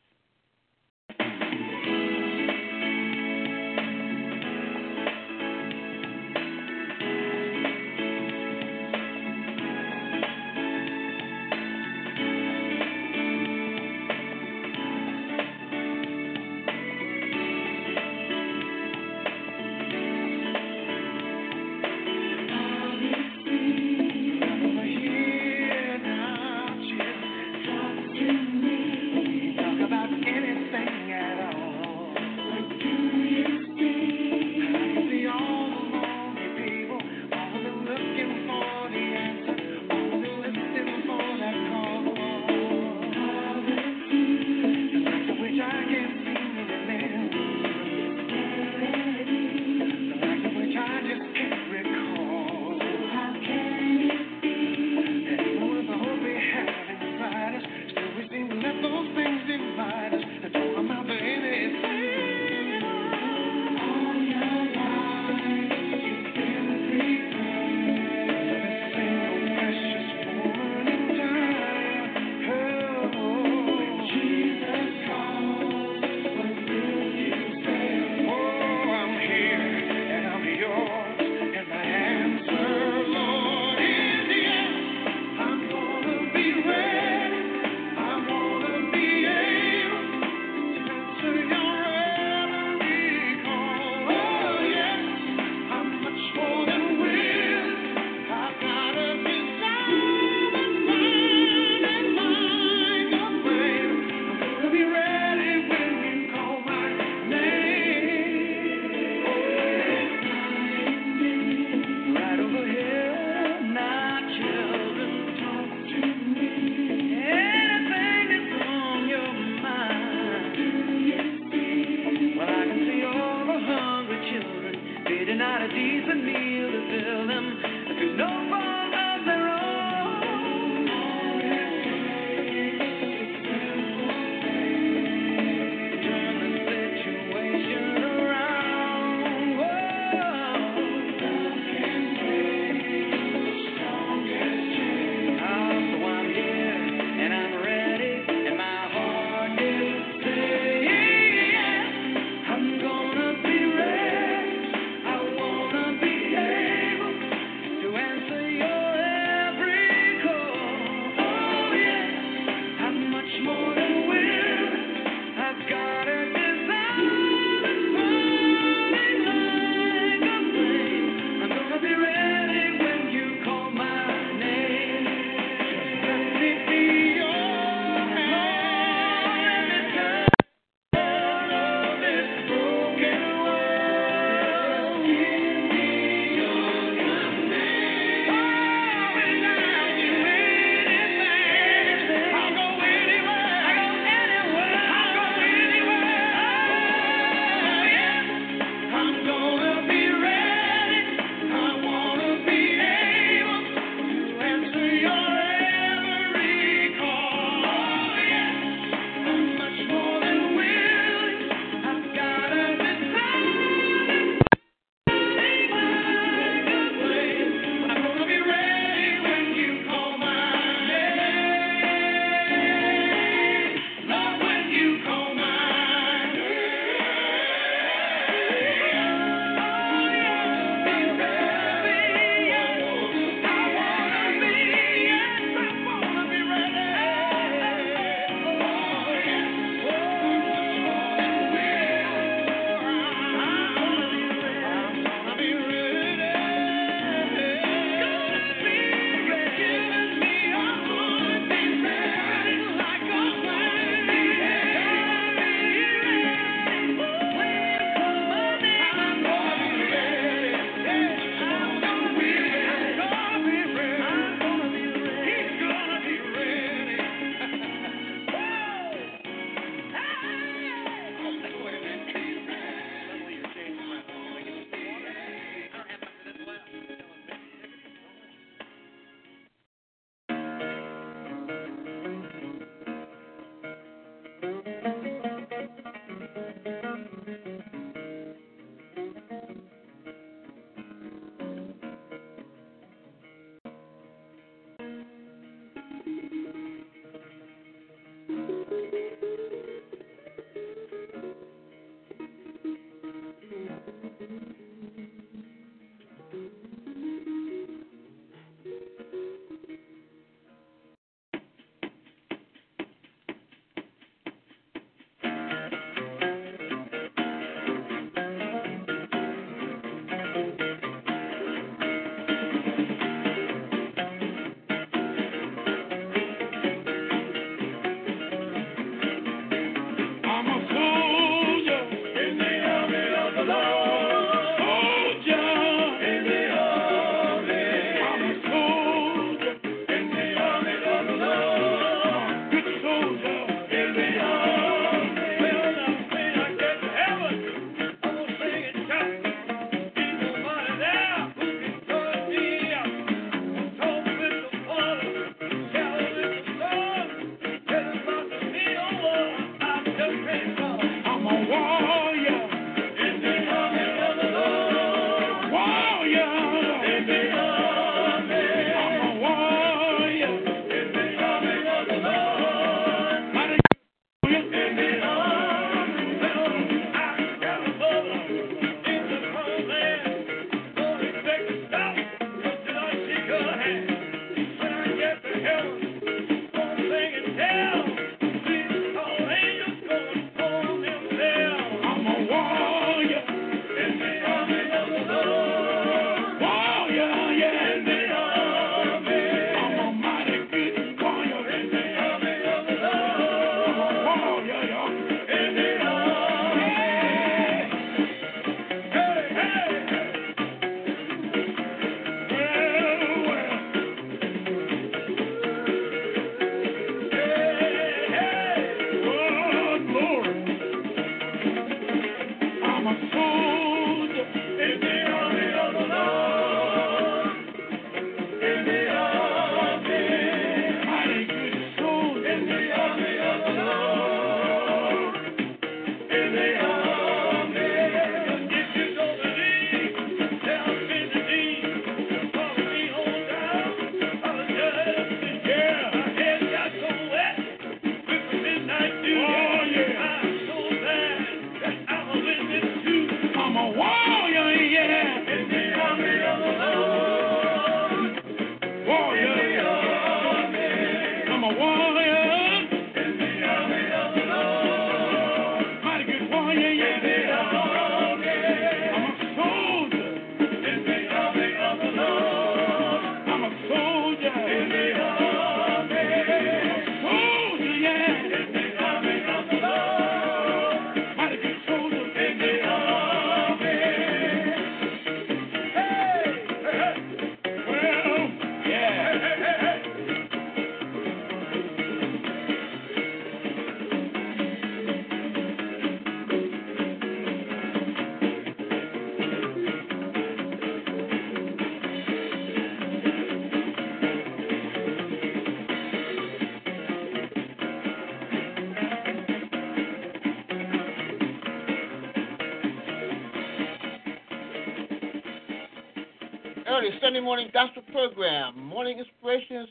[517.23, 519.69] Morning gospel program, Morning Inspirations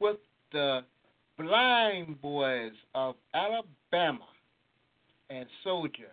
[0.00, 0.16] with
[0.50, 0.80] the
[1.38, 4.24] Blind Boys of Alabama
[5.28, 6.08] and Soldier.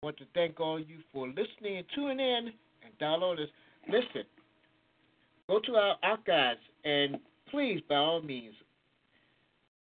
[0.00, 2.52] I want to thank all you for listening and tuning in
[2.84, 3.48] and download this.
[3.88, 4.22] Listen,
[5.48, 7.16] go to our archives and
[7.50, 8.54] please, by all means,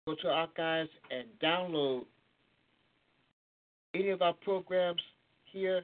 [0.06, 2.04] go to our archives and download
[3.92, 5.02] any of our programs
[5.46, 5.82] here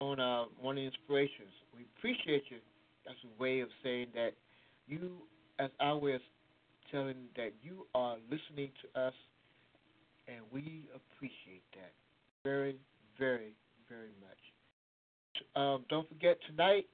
[0.00, 1.50] on uh, Morning Inspirations.
[1.74, 2.58] We appreciate you.
[3.04, 4.30] That's a way of saying that
[4.86, 5.10] you,
[5.58, 6.20] as our way of
[6.92, 9.14] telling that you are listening to us,
[10.28, 11.92] and we appreciate that
[12.44, 12.76] very,
[13.18, 13.54] very,
[13.88, 15.56] very much.
[15.56, 16.86] Um, don't forget tonight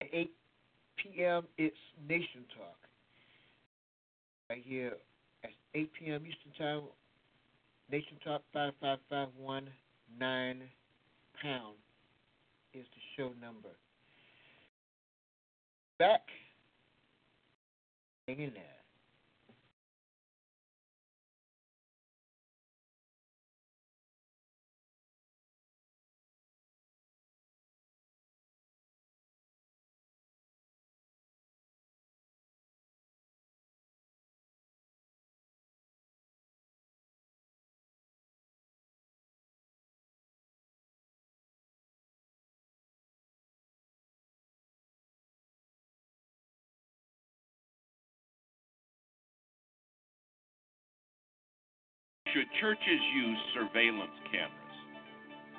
[0.00, 0.30] at 8
[0.96, 1.42] p.m.
[1.56, 1.76] it's
[2.08, 2.76] Nation Talk.
[4.48, 4.94] Right here
[5.44, 6.22] at 8 p.m.
[6.26, 6.82] Eastern Time,
[7.90, 10.68] Nation Talk 55519
[11.42, 11.74] pound
[12.72, 13.70] is the show number.
[15.98, 16.22] Back.
[18.28, 18.79] Hang in there.
[52.30, 54.76] Should churches use surveillance cameras?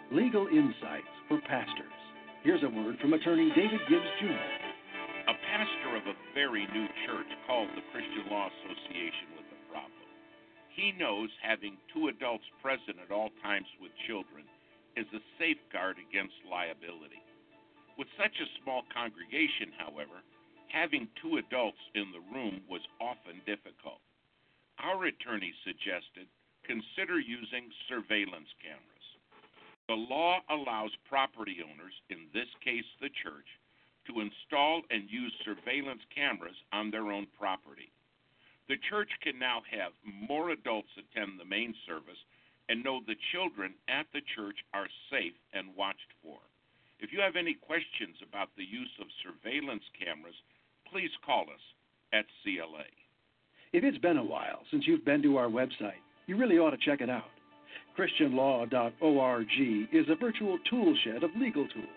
[0.07, 1.99] Legal insights for pastors.
[2.47, 4.47] Here's a word from attorney David Gibbs Jr.
[5.27, 10.07] A pastor of a very new church called the Christian Law Association with a problem.
[10.71, 14.47] He knows having two adults present at all times with children
[14.95, 17.19] is a safeguard against liability.
[17.99, 20.23] With such a small congregation, however,
[20.71, 23.99] having two adults in the room was often difficult.
[24.79, 26.31] Our attorney suggested
[26.65, 29.05] consider using surveillance cameras.
[29.87, 33.47] The law allows property owners, in this case the church,
[34.07, 37.91] to install and use surveillance cameras on their own property.
[38.69, 42.17] The church can now have more adults attend the main service
[42.69, 46.39] and know the children at the church are safe and watched for.
[46.99, 50.35] If you have any questions about the use of surveillance cameras,
[50.89, 51.65] please call us
[52.13, 52.87] at CLA.
[53.73, 56.77] If it's been a while since you've been to our website, you really ought to
[56.77, 57.25] check it out.
[57.99, 59.47] ChristianLaw.org
[59.91, 61.87] is a virtual tool shed of legal tools,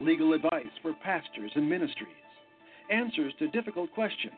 [0.00, 2.08] legal advice for pastors and ministries,
[2.90, 4.32] answers to difficult questions,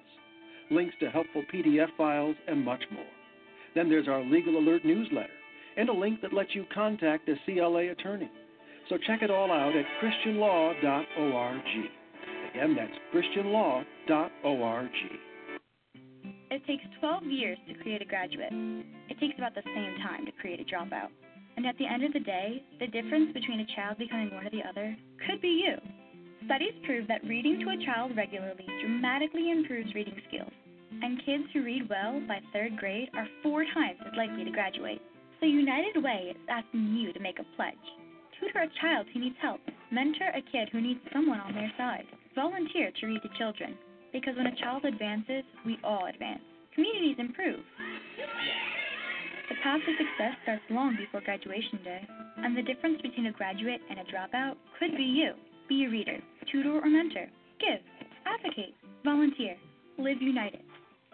[0.72, 3.06] links to helpful PDF files, and much more.
[3.76, 5.28] Then there's our Legal Alert newsletter
[5.76, 8.28] and a link that lets you contact a CLA attorney.
[8.88, 11.60] So check it all out at ChristianLaw.org.
[12.50, 14.90] Again, that's ChristianLaw.org.
[16.52, 18.52] It takes 12 years to create a graduate.
[19.08, 21.08] It takes about the same time to create a dropout.
[21.56, 24.50] And at the end of the day, the difference between a child becoming one or
[24.50, 25.80] the other could be you.
[26.44, 30.52] Studies prove that reading to a child regularly dramatically improves reading skills,
[31.00, 35.00] and kids who read well by third grade are four times as likely to graduate.
[35.40, 37.80] So United Way is asking you to make a pledge.
[38.38, 39.62] Tutor a child who needs help.
[39.90, 42.04] Mentor a kid who needs someone on their side.
[42.34, 43.72] Volunteer to read to children.
[44.12, 46.42] Because when a child advances, we all advance.
[46.74, 47.60] Communities improve.
[49.48, 52.06] The path to success starts long before graduation day,
[52.38, 55.32] and the difference between a graduate and a dropout could be you.
[55.68, 56.18] Be a reader,
[56.50, 57.26] tutor, or mentor.
[57.60, 57.80] Give,
[58.26, 58.74] advocate,
[59.04, 59.56] volunteer.
[59.98, 60.62] Live United.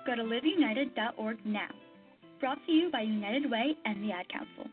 [0.07, 1.69] Go to liveunited.org now.
[2.41, 4.71] Brought to you by United Way and the Ad Council.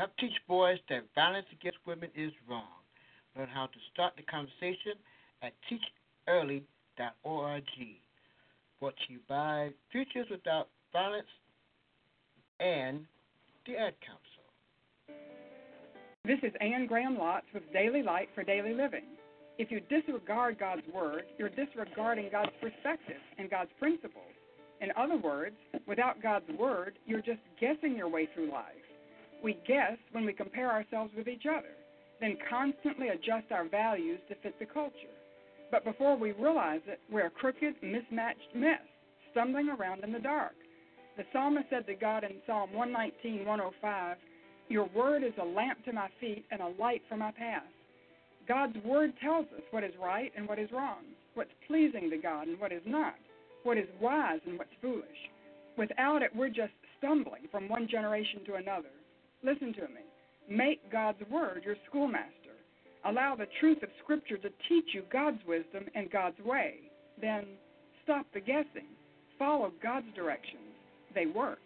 [0.00, 2.80] Help teach boys that violence against women is wrong.
[3.36, 4.94] Learn how to start the conversation
[5.42, 7.64] at teachearly.org.
[8.80, 11.28] Brought to you by Futures Without Violence
[12.60, 13.04] and
[13.66, 15.20] the Ad Council.
[16.24, 19.04] This is Anne Graham Lotz with Daily Light for Daily Living.
[19.58, 24.32] If you disregard God's Word, you're disregarding God's perspective and God's principles.
[24.80, 25.56] In other words,
[25.86, 28.79] without God's Word, you're just guessing your way through life.
[29.42, 31.72] We guess when we compare ourselves with each other,
[32.20, 34.94] then constantly adjust our values to fit the culture.
[35.70, 38.80] But before we realize it, we're a crooked, mismatched mess,
[39.32, 40.54] stumbling around in the dark.
[41.16, 44.16] The psalmist said to God in Psalm 119, 105,
[44.68, 47.62] Your word is a lamp to my feet and a light for my path.
[48.48, 51.04] God's word tells us what is right and what is wrong,
[51.34, 53.14] what's pleasing to God and what is not.
[53.64, 55.04] what is wise and what's foolish.
[55.76, 58.88] Without it, we're just stumbling from one generation to another.
[59.42, 60.04] Listen to me.
[60.48, 62.56] Make God's Word your schoolmaster.
[63.04, 66.74] Allow the truth of Scripture to teach you God's wisdom and God's way.
[67.20, 67.44] Then
[68.04, 68.88] stop the guessing.
[69.38, 70.74] Follow God's directions.
[71.14, 71.60] They work.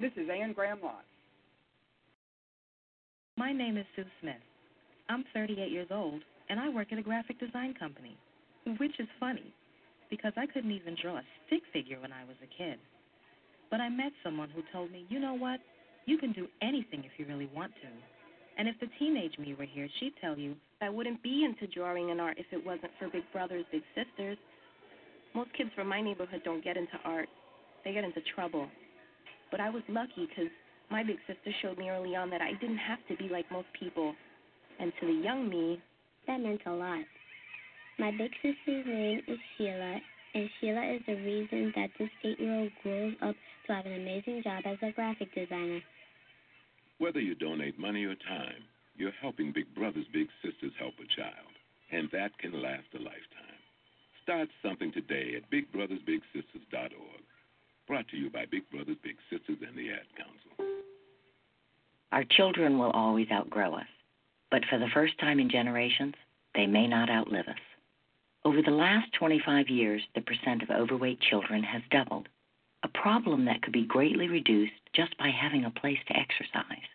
[0.00, 1.04] This is Anne Graham Lotz.
[3.36, 4.42] My name is Sue Smith.
[5.08, 8.16] I'm 38 years old, and I work at a graphic design company,
[8.78, 9.54] which is funny
[10.10, 12.78] because I couldn't even draw a stick figure when I was a kid.
[13.70, 15.60] But I met someone who told me, you know what?
[16.06, 17.88] You can do anything if you really want to.
[18.58, 22.10] And if the teenage me were here, she'd tell you I wouldn't be into drawing
[22.10, 24.38] and art if it wasn't for Big Brothers Big Sisters.
[25.34, 27.28] Most kids from my neighborhood don't get into art,
[27.84, 28.68] they get into trouble.
[29.50, 30.50] But I was lucky because
[30.90, 33.68] my big sister showed me early on that I didn't have to be like most
[33.78, 34.14] people.
[34.78, 35.80] And to the young me,
[36.26, 37.04] that meant a lot.
[37.98, 40.00] My big sister's name is Sheila,
[40.34, 43.34] and Sheila is the reason that this eight year old grows up
[43.66, 45.80] to have an amazing job as a graphic designer.
[46.98, 48.62] Whether you donate money or time,
[48.96, 51.52] you're helping Big Brothers Big Sisters help a child,
[51.90, 53.58] and that can last a lifetime.
[54.22, 57.22] Start something today at bigbrothersbigsisters.org.
[57.88, 60.76] Brought to you by Big Brothers Big Sisters and the Ad Council.
[62.12, 63.86] Our children will always outgrow us,
[64.50, 66.14] but for the first time in generations,
[66.54, 67.69] they may not outlive us.
[68.44, 72.28] Over the last 25 years, the percent of overweight children has doubled,
[72.82, 76.88] a problem that could be greatly reduced just by having a place to exercise.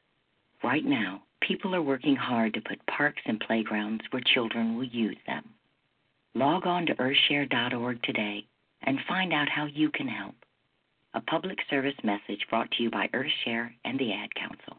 [0.64, 5.18] Right now, people are working hard to put parks and playgrounds where children will use
[5.28, 5.48] them.
[6.34, 8.46] Log on to earthshare.org today
[8.82, 10.36] and find out how you can help.
[11.14, 14.78] A public service message brought to you by Earthshare and the Ad Council.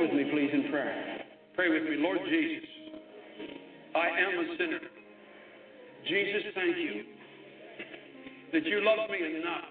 [0.00, 1.22] With me, please, in prayer?
[1.54, 1.96] Pray with me.
[1.98, 2.68] Lord Jesus,
[3.94, 4.80] I am a sinner.
[6.08, 7.04] Jesus, thank you
[8.52, 9.68] that you loved me enough,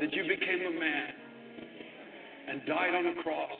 [0.00, 1.08] that you became a man
[2.48, 3.58] and died on a cross,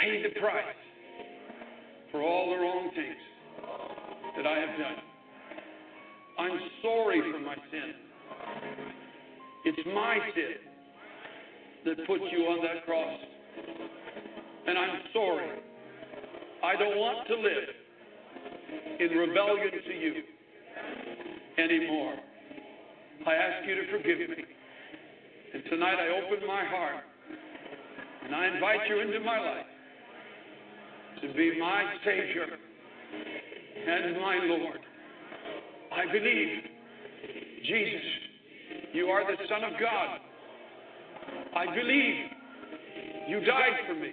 [0.00, 0.76] paid the price
[2.12, 3.16] for all the wrong things
[4.36, 4.96] that I have done.
[6.38, 7.94] I'm sorry for my sin.
[9.64, 10.56] It's my sin
[11.84, 13.20] that put you on that cross.
[14.70, 15.50] And I'm sorry.
[16.62, 17.70] I don't want to live
[19.00, 20.14] in rebellion to you
[21.58, 22.14] anymore.
[23.26, 24.44] I ask you to forgive me.
[25.54, 27.02] And tonight I open my heart
[28.24, 29.66] and I invite you into my life
[31.22, 32.46] to be my Savior
[33.88, 34.78] and my Lord.
[35.90, 36.62] I believe,
[37.64, 38.06] Jesus,
[38.92, 40.18] you are the Son of God.
[41.56, 42.14] I believe
[43.26, 44.12] you died for me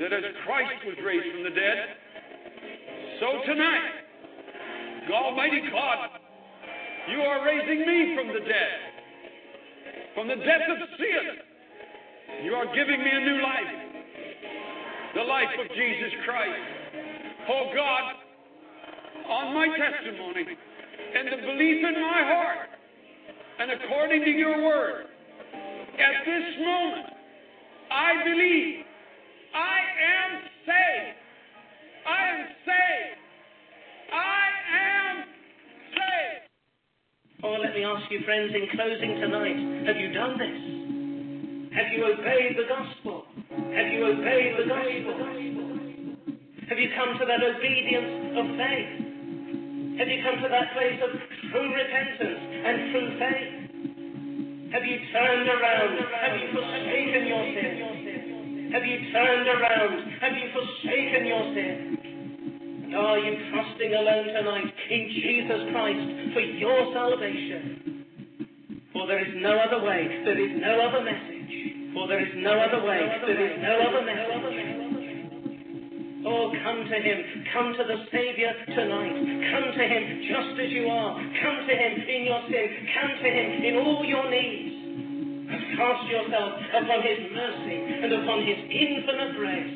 [0.00, 1.78] that as Christ was raised from the dead,
[3.20, 4.02] so tonight,
[5.10, 6.08] Almighty God,
[7.10, 8.78] you are raising me from the dead,
[10.14, 12.44] from the death of sin.
[12.44, 13.72] You are giving me a new life,
[15.14, 16.62] the life of Jesus Christ.
[17.48, 18.14] Oh God,
[19.28, 20.46] on my testimony
[21.14, 22.68] and the belief in my heart
[23.58, 25.06] and according to your word.
[25.52, 27.06] At this moment,
[27.90, 28.84] I believe
[29.54, 30.30] I am
[30.64, 31.16] saved.
[32.06, 33.20] I am saved.
[34.12, 35.16] I am
[35.92, 36.44] saved.
[37.44, 41.76] Oh, let me ask you, friends, in closing tonight, have you done this?
[41.76, 43.24] Have you obeyed the gospel?
[43.48, 45.16] Have you obeyed the gospel?
[46.68, 49.12] Have you come to that obedience of faith?
[50.00, 51.10] Have you come to that place of
[51.52, 53.62] true repentance and true faith?
[54.72, 56.00] Have you turned around?
[56.00, 57.91] Have you forsaken your sin?
[58.72, 60.00] Have you turned around?
[60.24, 61.76] Have you forsaken your sin?
[62.88, 68.04] And are you trusting alone tonight in Jesus Christ for your salvation?
[68.92, 71.92] For there is no other way, there is no other message.
[71.92, 74.72] For there is no other way, there is no other message.
[76.24, 77.18] Oh, come to Him.
[77.52, 79.16] Come to the Savior tonight.
[79.52, 81.12] Come to Him just as you are.
[81.18, 82.66] Come to Him in your sin.
[82.96, 84.81] Come to Him in all your needs.
[85.82, 87.74] Cast yourself upon His mercy
[88.06, 89.74] and upon His infinite grace.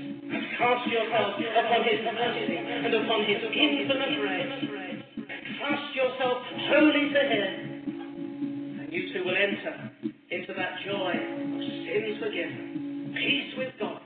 [0.57, 5.27] Cast yourself upon His mercy and upon His infinite grace.
[5.59, 6.39] Cast yourself
[6.71, 8.87] wholly to Him.
[8.87, 9.91] And you too will enter
[10.31, 14.01] into that joy of sins forgiven, peace with God,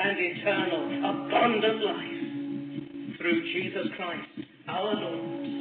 [0.00, 5.59] and eternal, abundant life through Jesus Christ our Lord.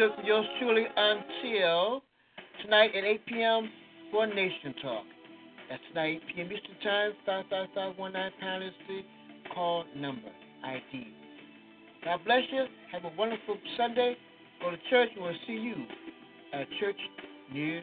[0.00, 2.02] For yours truly until
[2.62, 3.68] tonight at 8 p.m.
[4.10, 5.04] for Nation Talk.
[5.68, 6.46] That's tonight, 8 p.m.
[6.46, 8.72] Eastern Time, 55519 pound is
[9.54, 10.30] call number
[10.64, 11.06] ID.
[12.02, 12.64] God bless you.
[12.92, 14.16] Have a wonderful Sunday.
[14.62, 15.10] Go to church.
[15.18, 15.74] We'll see you
[16.54, 16.96] at church
[17.52, 17.82] near